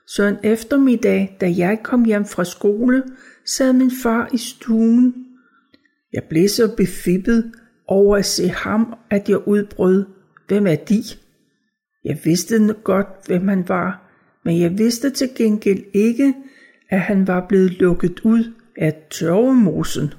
Så 0.08 0.23
en 0.23 0.38
eftermiddag, 0.43 1.38
da 1.41 1.54
jeg 1.58 1.80
kom 1.84 2.06
hjem 2.06 2.25
fra 2.25 2.43
skole, 2.43 3.04
sad 3.45 3.73
min 3.73 3.91
far 4.04 4.30
i 4.34 4.38
stuen. 4.38 5.25
Jeg 6.13 6.23
blev 6.30 6.49
så 6.49 6.75
befippet 6.78 7.51
over 7.88 8.17
at 8.17 8.26
se 8.26 8.48
ham, 8.48 8.93
at 9.10 9.30
jeg 9.30 9.48
udbrød, 9.48 10.06
hvem 10.48 10.67
er 10.67 10.76
de? 10.76 11.04
Jeg 12.04 12.19
vidste 12.24 12.76
godt, 12.84 13.08
hvem 13.28 13.48
han 13.48 13.69
var, 13.69 14.02
men 14.43 14.62
jeg 14.62 14.78
vidste 14.78 15.10
til 15.10 15.30
gengæld 15.36 15.84
ikke, 15.93 16.34
at 16.89 17.00
han 17.00 17.28
var 17.28 17.45
blevet 17.48 17.71
lukket 17.71 18.19
ud 18.19 18.54
af 18.78 18.93
tørvemosen. 19.12 20.13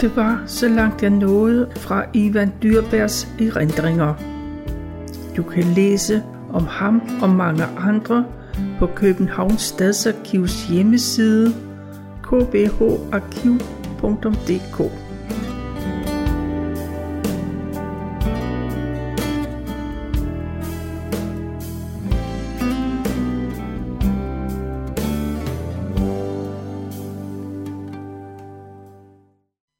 Det 0.00 0.16
var 0.16 0.44
så 0.46 0.68
langt 0.68 1.02
jeg 1.02 1.10
nåede 1.10 1.72
fra 1.76 2.06
Ivan 2.14 2.52
Dyrbergs 2.62 3.28
erindringer. 3.40 4.14
Du 5.36 5.42
kan 5.42 5.64
læse 5.64 6.22
om 6.52 6.64
ham 6.64 7.02
og 7.22 7.30
mange 7.30 7.64
andre 7.64 8.26
på 8.78 8.86
Københavns 8.86 9.62
Stadsarkivs 9.62 10.68
hjemmeside 10.68 11.52
kbharkiv.dk. 12.22 13.79
www.tico.com 14.02 15.09